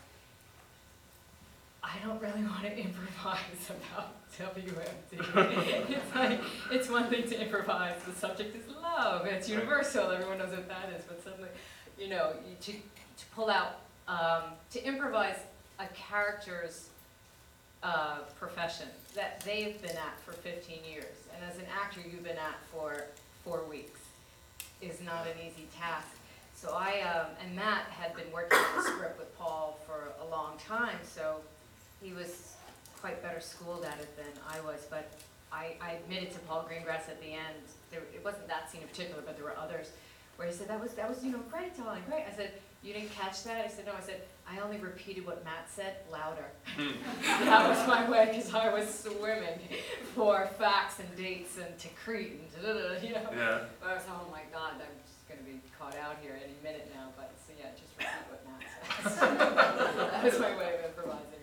[1.84, 5.90] I don't really want to improvise about WMD.
[5.90, 6.40] it's like,
[6.72, 10.90] it's one thing to improvise, the subject is love, it's universal, everyone knows what that
[10.96, 11.50] is, but suddenly,
[12.00, 15.38] you know, you, to, to pull out, um, to improvise
[15.80, 16.90] a character's
[17.84, 21.06] uh, profession that they've been at for 15 years,
[21.36, 23.06] and as an actor you've been at for
[23.44, 24.00] four weeks,
[24.82, 26.08] is not an easy task.
[26.56, 30.30] so I, um, and Matt had been working on the script with Paul for a
[30.30, 31.38] long time, so
[32.02, 32.56] he was
[33.00, 35.12] quite better schooled at it than I was, but
[35.52, 38.88] I, I admitted to Paul Greengrass at the end, there, it wasn't that scene in
[38.88, 39.92] particular, but there were others,
[40.38, 42.24] where he said, that was, that was, you know, great, Dolly, great.
[42.32, 43.64] I said, you didn't catch that?
[43.64, 46.46] I said, no, I said, I only repeated what Matt said louder.
[47.26, 49.60] that was my way, because I was swimming
[50.16, 53.30] for facts and dates and to Crete and da-da-da, you know?
[53.36, 53.60] Yeah.
[53.86, 57.10] I was, oh my God, I'm just gonna be caught out here any minute now,
[57.18, 58.62] but, so yeah, just repeat what Matt
[59.14, 59.20] says.
[60.12, 61.41] That was my way of improvising.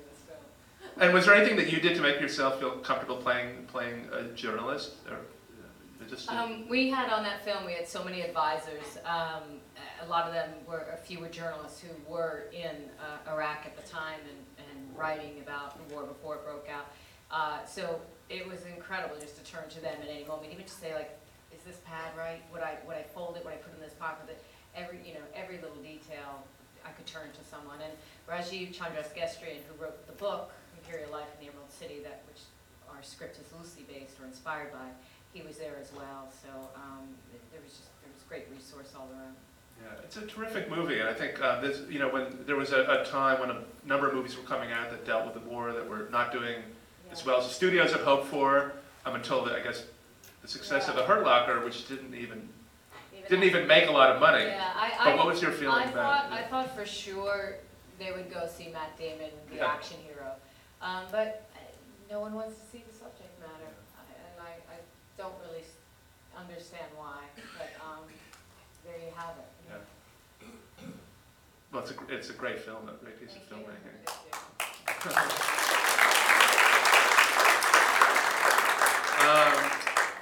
[1.00, 4.24] And was there anything that you did to make yourself feel comfortable playing playing a
[4.34, 6.28] journalist, or uh, just?
[6.28, 8.98] Um, we had on that film, we had so many advisors.
[9.04, 9.60] Um,
[10.04, 13.76] a lot of them were, a few were journalists who were in uh, Iraq at
[13.76, 16.86] the time and, and writing about the war before it broke out.
[17.30, 20.72] Uh, so it was incredible just to turn to them at any moment, even to
[20.72, 21.18] say like,
[21.54, 22.42] is this pad right?
[22.52, 23.44] Would I, would I fold it?
[23.44, 24.42] Would I put it in this pocket?
[24.74, 26.42] Every, you know, every little detail
[26.84, 27.78] I could turn to someone.
[27.82, 27.92] And
[28.28, 30.52] Rajiv Chandrasekaran, who wrote the book,
[30.96, 32.40] Life in the Emerald City, that which
[32.88, 34.88] our script is loosely based or inspired by,
[35.32, 36.28] he was there as well.
[36.42, 37.04] So um,
[37.52, 39.36] there was just, there was great resource all around.
[39.82, 42.72] Yeah, it's a terrific movie, and I think uh, this, you know, when there was
[42.72, 45.48] a, a time when a number of movies were coming out that dealt with the
[45.48, 46.56] war that were not doing
[47.12, 48.72] as well as the studios had hoped for,
[49.06, 49.84] um, until the, I guess
[50.42, 52.48] the success of The Hurt Locker, which didn't even
[53.28, 54.44] didn't even make a lot of money.
[54.44, 55.94] Yeah, I, But I, what was your feeling I about
[56.30, 56.44] thought, it?
[56.44, 57.56] I thought for sure
[57.98, 59.66] they would go see Matt Damon, the Yeah.
[59.66, 60.32] action hero.
[60.80, 61.58] Um, but uh,
[62.10, 64.78] no one wants to see the subject matter, I- and I, I
[65.16, 65.74] don't really s-
[66.38, 67.18] understand why,
[67.58, 68.04] but, um,
[68.84, 69.48] there you have it.
[69.68, 70.86] Yeah.
[71.72, 73.68] Well, it's a, gr- it's a great film, a great piece of Thank you.
[73.68, 74.06] filmmaking.
[74.06, 75.38] Thank you.
[79.18, 79.52] Um,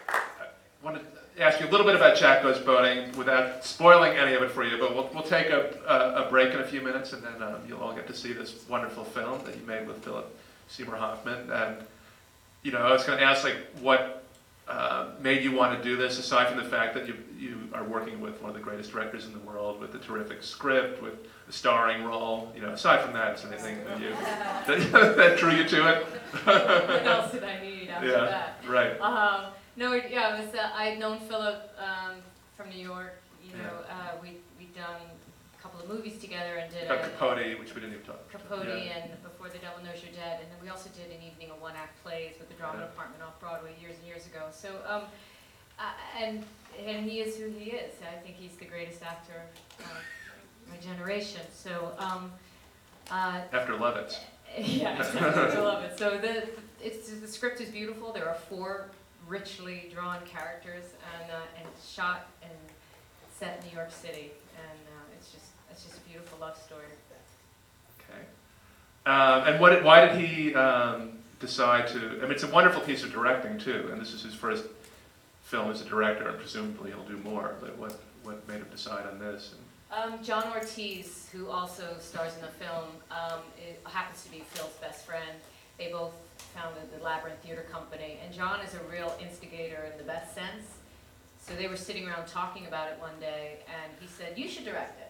[0.09, 4.33] I want to ask you a little bit about Jack Goes Boating without spoiling any
[4.33, 6.81] of it for you, but we'll, we'll take a, a, a break in a few
[6.81, 9.87] minutes and then um, you'll all get to see this wonderful film that you made
[9.87, 10.35] with Philip
[10.69, 11.51] Seymour Hoffman.
[11.51, 11.77] And,
[12.62, 14.25] you know, I was going to ask, like, what
[14.69, 17.85] uh, made you want to do this, aside from the fact that you, you are
[17.85, 21.14] working with one of the greatest directors in the world, with a terrific script, with
[21.49, 24.11] a starring role, you know, aside from that, is there anything that you,
[24.93, 26.05] that, that drew you to it?
[26.45, 28.59] What else did I need after Yeah, that?
[28.69, 29.01] right.
[29.01, 32.17] Um, no, yeah, it was, uh, I'd known Philip, um,
[32.57, 33.14] from New York,
[33.45, 35.01] you know, uh, we, we'd done
[35.57, 37.09] a couple of movies together and did a.
[37.11, 38.49] Capote, which we didn't even talk about.
[38.49, 38.97] Capote Yeah.
[38.97, 39.11] and
[39.47, 42.03] Before the Devil Knows You're Dead, and then we also did an evening of one-act
[42.03, 42.86] plays with the drama Yeah.
[42.86, 44.49] department off Broadway years and years ago.
[44.51, 45.03] So, um,
[45.78, 46.44] uh, and
[46.76, 47.94] and he is who he is.
[48.03, 49.40] I think he's the greatest actor
[49.78, 50.03] of
[50.68, 51.42] my generation.
[51.55, 52.32] So, um,
[53.09, 54.18] uh, After Lovitz.
[54.59, 55.59] yeah, exactly.
[55.59, 55.97] I love it.
[55.97, 56.49] So the
[56.84, 58.12] it's the script is beautiful.
[58.12, 58.90] There are four
[59.28, 62.59] richly drawn characters, and uh, and shot and
[63.38, 66.86] set in New York City, and uh, it's just it's just a beautiful love story.
[69.07, 71.99] Um, and what, why did he um, decide to?
[72.19, 74.65] I mean, it's a wonderful piece of directing too, and this is his first
[75.45, 77.55] film as a director, and presumably he'll do more.
[77.61, 79.55] But what, what made him decide on this?
[79.93, 83.41] Um, John Ortiz, who also stars in the film, um,
[83.85, 85.31] happens to be Phil's best friend.
[85.79, 86.13] They both
[86.53, 90.65] founded the Labyrinth Theater Company, and John is a real instigator in the best sense.
[91.41, 94.65] So they were sitting around talking about it one day, and he said, "You should
[94.65, 95.06] direct it."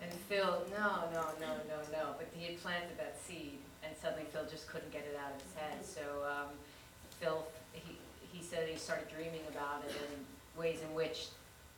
[0.00, 2.14] And Phil, no, no, no, no, no.
[2.16, 5.42] But he had planted that seed, and suddenly Phil just couldn't get it out of
[5.42, 5.84] his head.
[5.84, 6.54] So um,
[7.20, 7.98] Phil, he,
[8.32, 10.24] he said he started dreaming about it and
[10.56, 11.26] ways in which,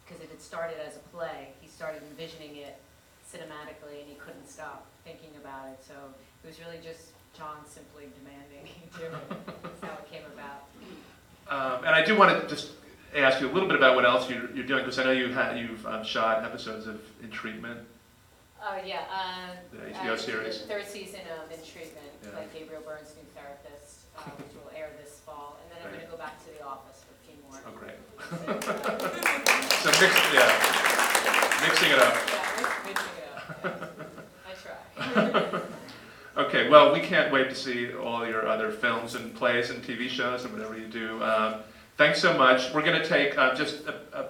[0.04, 2.76] because it had started as a play, he started envisioning it
[3.24, 5.78] cinematically, and he couldn't stop thinking about it.
[5.86, 5.94] So
[6.44, 9.46] it was really just John simply demanding he do it.
[9.62, 10.66] That's how it came about.
[11.48, 12.72] Um, and I do want to just
[13.16, 15.28] ask you a little bit about what else you're, you're doing, because I know you
[15.32, 17.80] had, you've um, shot episodes of In Treatment.
[18.62, 19.04] Oh, yeah.
[19.10, 20.60] Uh, The HBO uh, series.
[20.62, 22.38] The third season of In Treatment, Yeah.
[22.38, 25.58] like Gabriel Byrne's new therapist, uh, which will air this fall.
[25.62, 27.60] And then I'm going to go back to The Office for a few more.
[27.66, 27.96] Oh, great.
[28.20, 32.14] So, uh, So mix, yeah, mixing it up.
[32.28, 33.90] Yeah, mix- mixing it up.
[34.46, 34.52] I
[35.50, 35.60] try.
[36.36, 40.08] Okay, well, we can't wait to see all your other films and plays and TV
[40.08, 41.22] shows and whatever you do.
[41.22, 41.56] Um,
[41.98, 42.72] thanks so much.
[42.72, 44.26] We're going to take uh, just a, a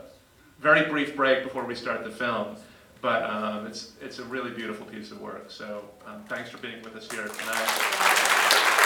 [0.60, 2.56] very brief break before we start the film,
[3.00, 5.50] but um, it's, it's a really beautiful piece of work.
[5.50, 8.80] So um, thanks for being with us here tonight.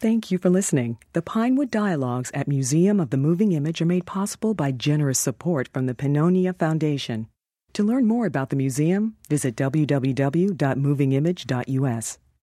[0.00, 0.98] Thank you for listening.
[1.12, 5.66] The Pinewood Dialogues at Museum of the Moving Image are made possible by generous support
[5.72, 7.26] from the Pannonia Foundation.
[7.72, 12.18] To learn more about the museum, visit www.movingimage.us.